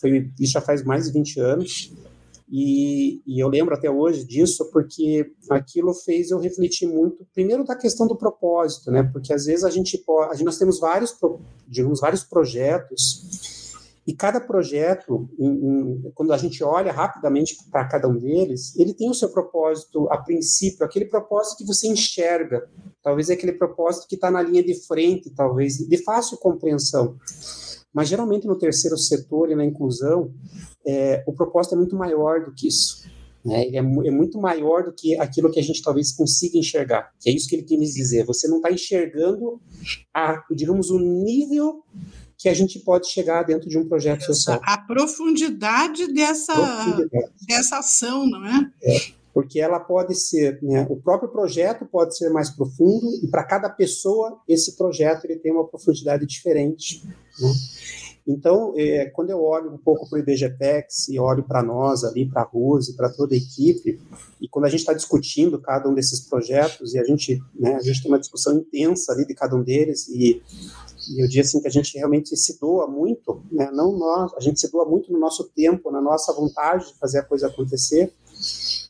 [0.00, 1.92] foi, isso já faz mais de 20 anos,
[2.52, 7.76] e, e, eu lembro até hoje disso porque aquilo fez eu refletir muito, primeiro da
[7.76, 9.04] questão do propósito, né?
[9.04, 11.16] Porque às vezes a gente pode, nós temos vários,
[11.68, 13.70] digamos, vários projetos
[14.10, 18.92] e cada projeto, em, em, quando a gente olha rapidamente para cada um deles, ele
[18.92, 22.68] tem o seu propósito a princípio, aquele propósito que você enxerga,
[23.04, 27.16] talvez é aquele propósito que está na linha de frente, talvez de fácil compreensão.
[27.92, 30.32] Mas geralmente no terceiro setor e na inclusão,
[30.86, 33.08] é, o propósito é muito maior do que isso.
[33.44, 33.64] Né?
[33.68, 37.10] É, é, muito maior do que aquilo que a gente talvez consiga enxergar.
[37.20, 38.24] Que é isso que ele quis dizer.
[38.26, 39.60] Você não está enxergando,
[40.14, 41.82] a, digamos, o nível
[42.38, 44.60] que a gente pode chegar dentro de um projeto social.
[44.62, 47.32] A profundidade dessa, profundidade.
[47.46, 48.70] dessa ação, não é?
[48.82, 53.42] é porque ela pode ser, né, o próprio projeto pode ser mais profundo e para
[53.42, 57.02] cada pessoa esse projeto ele tem uma profundidade diferente.
[57.40, 57.48] Né?
[58.28, 62.28] Então, é, quando eu olho um pouco para o IBGPEX e olho para nós ali,
[62.28, 63.98] para a Rose, para toda a equipe,
[64.38, 67.80] e quando a gente está discutindo cada um desses projetos, e a gente, né, a
[67.82, 70.42] gente tem uma discussão intensa ali de cada um deles, e,
[71.08, 74.40] e eu digo assim que a gente realmente se doa muito, né, não nós, a
[74.40, 78.12] gente se doa muito no nosso tempo, na nossa vontade de fazer a coisa acontecer,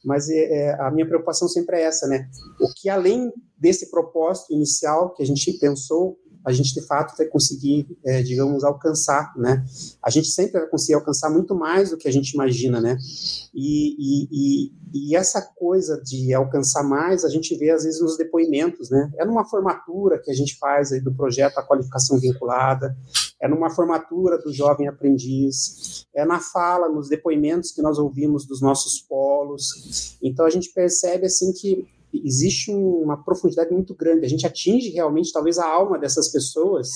[0.05, 2.28] mas é, é, a minha preocupação sempre é essa, né?
[2.61, 7.26] O que além desse propósito inicial que a gente pensou, a gente de fato vai
[7.26, 9.64] conseguir, é, digamos, alcançar, né?
[10.03, 12.96] A gente sempre vai conseguir alcançar muito mais do que a gente imagina, né?
[13.55, 18.16] E, e, e, e, essa coisa de alcançar mais, a gente vê às vezes nos
[18.16, 19.11] depoimentos, né?
[19.18, 22.96] É numa formatura que a gente faz aí do projeto A Qualificação Vinculada,
[23.41, 28.61] é numa formatura do jovem aprendiz, é na fala, nos depoimentos que nós ouvimos dos
[28.61, 30.16] nossos polos.
[30.22, 34.26] Então a gente percebe assim que existe uma profundidade muito grande.
[34.26, 36.91] A gente atinge realmente, talvez, a alma dessas pessoas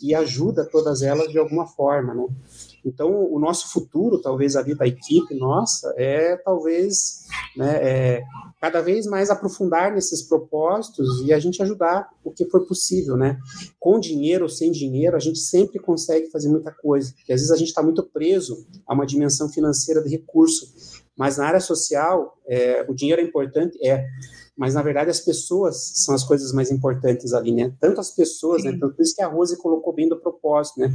[0.00, 2.26] e ajuda todas elas de alguma forma, né?
[2.84, 7.24] Então, o nosso futuro, talvez ali da equipe nossa, é talvez
[7.56, 8.24] né, é,
[8.60, 13.38] cada vez mais aprofundar nesses propósitos e a gente ajudar o que for possível, né?
[13.78, 17.12] Com dinheiro ou sem dinheiro, a gente sempre consegue fazer muita coisa.
[17.14, 20.72] Porque às vezes a gente está muito preso a uma dimensão financeira de recurso,
[21.16, 24.04] mas na área social, é, o dinheiro é importante, é
[24.56, 27.72] mas na verdade as pessoas são as coisas mais importantes ali, né?
[27.80, 28.70] Tanto as pessoas, né?
[28.70, 28.78] Sim.
[28.78, 28.88] né?
[28.88, 30.94] Por isso que a Rose colocou bem do propósito, né?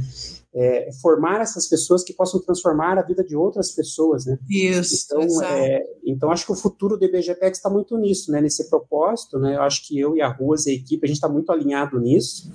[0.54, 4.38] É, formar essas pessoas que possam transformar a vida de outras pessoas, né?
[4.48, 5.04] Isso.
[5.04, 8.40] Então, é, então acho que o futuro do IBGPEX está muito nisso, né?
[8.40, 9.56] Nesse propósito, né?
[9.56, 12.50] Eu acho que eu e a Rose, a equipe, a gente está muito alinhado nisso.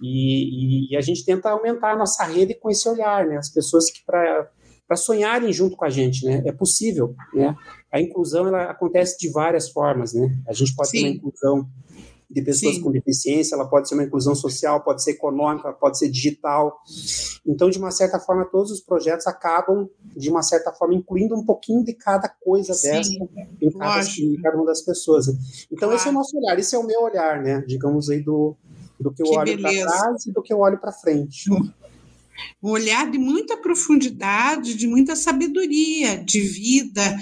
[0.00, 3.36] E, e, e, a gente tenta aumentar a nossa rede com esse olhar, né?
[3.36, 4.48] As pessoas que para
[4.88, 6.42] para sonharem junto com a gente, né?
[6.46, 7.54] É possível, né?
[7.92, 10.34] A inclusão ela acontece de várias formas, né?
[10.48, 10.96] A gente pode Sim.
[10.96, 11.68] ter uma inclusão
[12.30, 12.82] de pessoas Sim.
[12.82, 16.78] com deficiência, ela pode ser uma inclusão social, pode ser econômica, pode ser digital.
[17.46, 21.44] Então, de uma certa forma, todos os projetos acabam, de uma certa forma, incluindo um
[21.44, 22.90] pouquinho de cada coisa Sim.
[22.90, 25.28] dessa em cada, em cada, uma das pessoas.
[25.70, 25.96] Então, claro.
[25.96, 27.62] esse é o nosso olhar, esse é o meu olhar, né?
[27.66, 28.56] Digamos aí do,
[28.98, 31.44] do que eu que olho para trás e do que eu olho para frente.
[32.62, 37.18] Um olhar de muita profundidade, de muita sabedoria, de vida.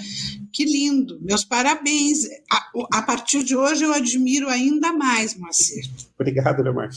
[0.51, 2.27] Que lindo, meus parabéns.
[2.51, 5.87] A, a partir de hoje eu admiro ainda mais, Moacir.
[6.19, 6.89] Obrigado, Leomar.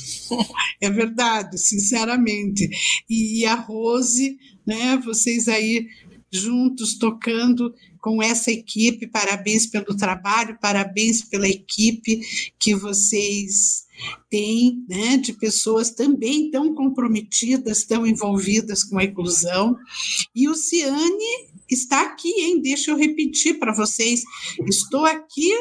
[0.80, 2.70] É verdade, sinceramente.
[3.08, 5.86] E a Rose, né, vocês aí
[6.32, 12.20] juntos tocando com essa equipe, parabéns pelo trabalho, parabéns pela equipe
[12.58, 13.84] que vocês
[14.28, 19.76] tem né, de pessoas também tão comprometidas, tão envolvidas com a inclusão.
[20.34, 22.60] E o Ciane está aqui, hein?
[22.60, 24.22] Deixa eu repetir para vocês.
[24.66, 25.52] Estou aqui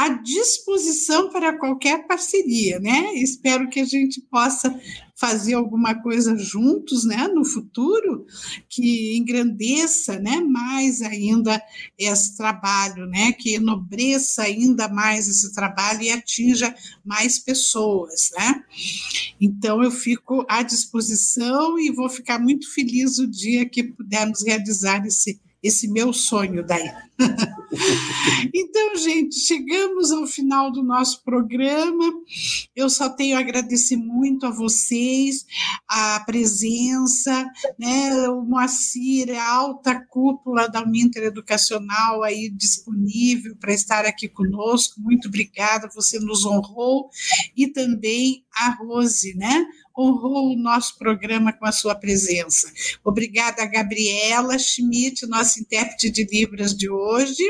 [0.00, 3.12] à disposição para qualquer parceria, né?
[3.16, 4.74] Espero que a gente possa
[5.14, 8.24] fazer alguma coisa juntos, né, no futuro,
[8.66, 11.62] que engrandeça, né, mais ainda
[11.98, 16.74] esse trabalho, né, que enobreça ainda mais esse trabalho e atinja
[17.04, 18.64] mais pessoas, né?
[19.38, 25.04] Então eu fico à disposição e vou ficar muito feliz o dia que pudermos realizar
[25.06, 26.90] esse esse meu sonho daí.
[28.54, 32.04] então, gente, chegamos ao final do nosso programa.
[32.74, 35.44] Eu só tenho a agradecer muito a vocês,
[35.88, 37.46] a presença,
[37.78, 38.28] né?
[38.28, 45.00] O Moacir, a alta cúpula da Uninter Educacional aí disponível para estar aqui conosco.
[45.00, 47.08] Muito obrigada, você nos honrou.
[47.56, 49.64] E também a Rose, né?
[49.96, 52.72] Honrou o nosso programa com a sua presença.
[53.04, 57.44] Obrigada, Gabriela Schmidt, nossa intérprete de Libras de hoje,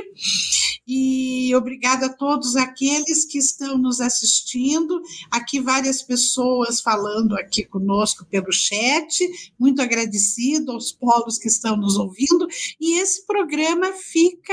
[0.93, 5.01] e obrigada a todos aqueles que estão nos assistindo.
[5.31, 9.17] Aqui várias pessoas falando aqui conosco pelo chat.
[9.57, 12.49] Muito agradecido aos polos que estão nos ouvindo.
[12.81, 14.53] E esse programa fica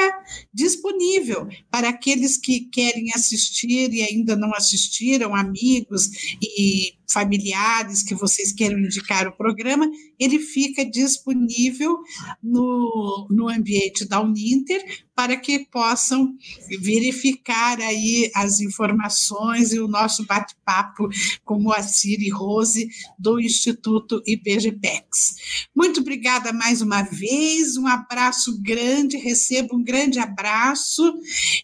[0.54, 6.08] disponível para aqueles que querem assistir e ainda não assistiram, amigos
[6.40, 9.90] e familiares que vocês queiram indicar o programa,
[10.20, 11.98] ele fica disponível
[12.44, 16.36] no, no ambiente da Uninter para que possam
[16.80, 21.10] verificar aí as informações e o nosso bate-papo
[21.44, 22.88] com Moacir e Rose
[23.18, 25.68] do Instituto IPGPEX.
[25.76, 31.12] Muito obrigada mais uma vez, um abraço grande, recebo um grande abraço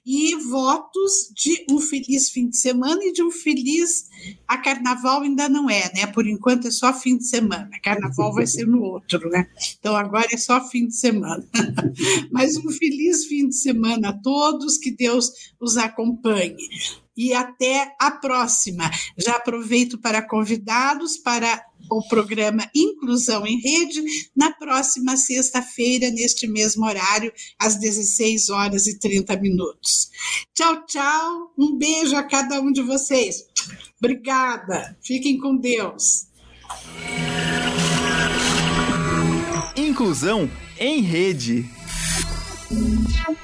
[0.04, 4.10] e votos de um feliz fim de semana e de um feliz
[4.48, 6.08] a carnaval ainda não é, né?
[6.08, 7.70] Por enquanto é só fim de semana.
[7.82, 9.48] Carnaval vai ser no outro, né?
[9.80, 11.46] Então agora é só fim de semana.
[12.32, 16.56] Mas um feliz fim de semana a todos, que Deus os acompanhe.
[17.16, 18.90] E até a próxima.
[19.18, 24.02] Já aproveito para convidá-los para o programa Inclusão em Rede
[24.36, 30.10] na próxima sexta-feira, neste mesmo horário, às 16 horas e 30 minutos.
[30.54, 31.54] Tchau, tchau.
[31.58, 33.46] Um beijo a cada um de vocês.
[34.00, 34.98] Obrigada.
[35.02, 36.28] Fiquem com Deus.
[39.76, 41.83] Inclusão em Rede.
[42.74, 43.43] Tchau.